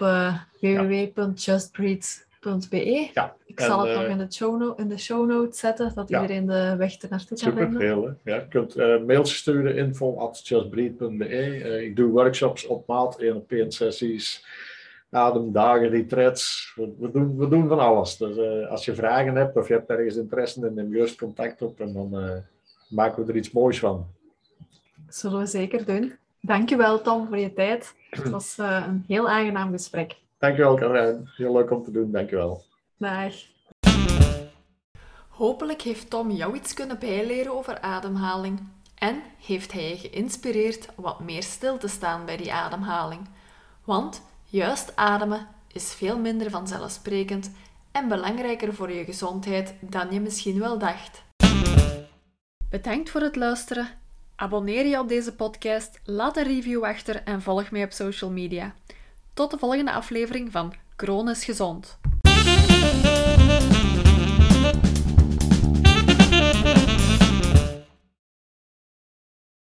www.justbreathe.be. 0.60 3.10
Ja, 3.14 3.36
Ik 3.44 3.60
zal 3.60 3.86
en, 3.86 3.90
het 3.90 4.00
nog 4.00 4.08
in 4.10 4.18
de, 4.18 4.32
show 4.32 4.60
no- 4.60 4.74
in 4.74 4.88
de 4.88 4.98
show 4.98 5.28
notes 5.28 5.58
zetten, 5.58 5.92
dat 5.94 6.08
Ja. 6.08 6.20
iedereen 6.22 6.46
de 6.46 6.74
weg 6.76 7.02
er 7.02 7.08
naartoe 7.10 7.38
kan 7.38 7.56
vinden. 7.56 7.80
hè. 7.80 7.86
Ja, 8.32 8.36
je 8.36 8.48
kunt 8.48 8.74
mailtjes 9.06 9.38
sturen, 9.38 9.76
info 9.76 10.16
at 10.18 10.48
justbreathe.be. 10.48 11.24
Eh, 11.24 11.82
ik 11.82 11.96
doe 11.96 12.10
workshops 12.10 12.66
op 12.66 12.86
maat, 12.86 13.18
1 13.20 13.36
op 13.36 13.50
1 13.52 13.72
sessies, 13.72 14.44
ademdagen, 15.10 15.88
retreats. 15.88 16.72
We, 16.74 16.94
we, 16.98 17.10
doen, 17.10 17.36
we 17.36 17.48
doen 17.48 17.68
van 17.68 17.78
alles. 17.78 18.16
Dus 18.16 18.36
eh, 18.36 18.70
als 18.70 18.84
je 18.84 18.94
vragen 18.94 19.34
hebt 19.34 19.56
of 19.56 19.68
je 19.68 19.74
hebt 19.74 19.90
ergens 19.90 20.16
interesse 20.16 20.66
in, 20.66 20.74
neem 20.74 20.92
gerust 20.92 21.18
contact 21.18 21.62
op 21.62 21.80
en 21.80 21.92
dan 21.92 22.18
eh, 22.20 22.36
maken 22.88 23.24
we 23.24 23.32
er 23.32 23.38
iets 23.38 23.50
moois 23.50 23.78
van. 23.78 24.06
Zullen 25.08 25.38
we 25.38 25.46
zeker 25.46 25.84
doen. 25.84 26.14
Dankjewel 26.40 27.02
Tom 27.02 27.26
voor 27.26 27.38
je 27.38 27.52
tijd. 27.52 27.94
Het 28.10 28.28
was 28.28 28.58
eh, 28.58 28.84
een 28.86 29.04
heel 29.06 29.28
aangenaam 29.28 29.70
gesprek. 29.70 30.16
Dankjewel 30.38 30.74
Karijn, 30.74 31.30
heel 31.36 31.52
leuk 31.52 31.70
om 31.70 31.82
te 31.82 31.90
doen, 31.90 32.12
dankjewel. 32.12 32.62
Dag. 32.96 33.34
Hopelijk 35.28 35.82
heeft 35.82 36.10
Tom 36.10 36.30
jou 36.30 36.56
iets 36.56 36.74
kunnen 36.74 36.98
bijleren 36.98 37.52
over 37.52 37.80
ademhaling 37.80 38.60
en 38.94 39.22
heeft 39.40 39.72
hij 39.72 39.88
je 39.88 39.96
geïnspireerd 39.96 40.88
om 40.96 41.04
wat 41.04 41.20
meer 41.20 41.42
stil 41.42 41.78
te 41.78 41.88
staan 41.88 42.24
bij 42.24 42.36
die 42.36 42.52
ademhaling. 42.52 43.20
Want 43.84 44.22
juist 44.46 44.92
ademen 44.96 45.46
is 45.72 45.94
veel 45.94 46.18
minder 46.18 46.50
vanzelfsprekend 46.50 47.50
en 47.92 48.08
belangrijker 48.08 48.74
voor 48.74 48.92
je 48.92 49.04
gezondheid 49.04 49.74
dan 49.80 50.12
je 50.12 50.20
misschien 50.20 50.58
wel 50.58 50.78
dacht. 50.78 51.24
Bedankt 52.70 53.10
voor 53.10 53.20
het 53.20 53.36
luisteren. 53.36 53.88
Abonneer 54.36 54.86
je 54.86 54.98
op 54.98 55.08
deze 55.08 55.34
podcast, 55.34 56.00
laat 56.04 56.36
een 56.36 56.44
review 56.44 56.84
achter 56.84 57.22
en 57.22 57.42
volg 57.42 57.70
mij 57.70 57.84
op 57.84 57.92
social 57.92 58.30
media. 58.30 58.74
Tot 59.34 59.50
de 59.50 59.58
volgende 59.58 59.92
aflevering 59.92 60.52
van 60.52 60.74
Kroon 60.96 61.28
is 61.28 61.44
Gezond. 61.44 61.98